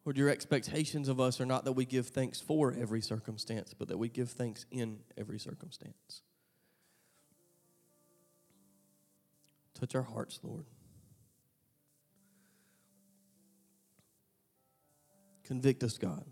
Lord, 0.04 0.16
your 0.16 0.30
expectations 0.30 1.08
of 1.08 1.20
us 1.20 1.40
are 1.40 1.46
not 1.46 1.64
that 1.66 1.72
we 1.72 1.84
give 1.84 2.08
thanks 2.08 2.40
for 2.40 2.74
every 2.78 3.02
circumstance, 3.02 3.74
but 3.74 3.88
that 3.88 3.98
we 3.98 4.08
give 4.08 4.30
thanks 4.30 4.64
in 4.70 5.00
every 5.16 5.38
circumstance. 5.38 6.22
Touch 9.74 9.94
our 9.94 10.02
hearts, 10.02 10.40
Lord. 10.42 10.64
Convict 15.44 15.82
us, 15.82 15.98
God. 15.98 16.24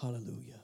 Hallelujah. 0.00 0.60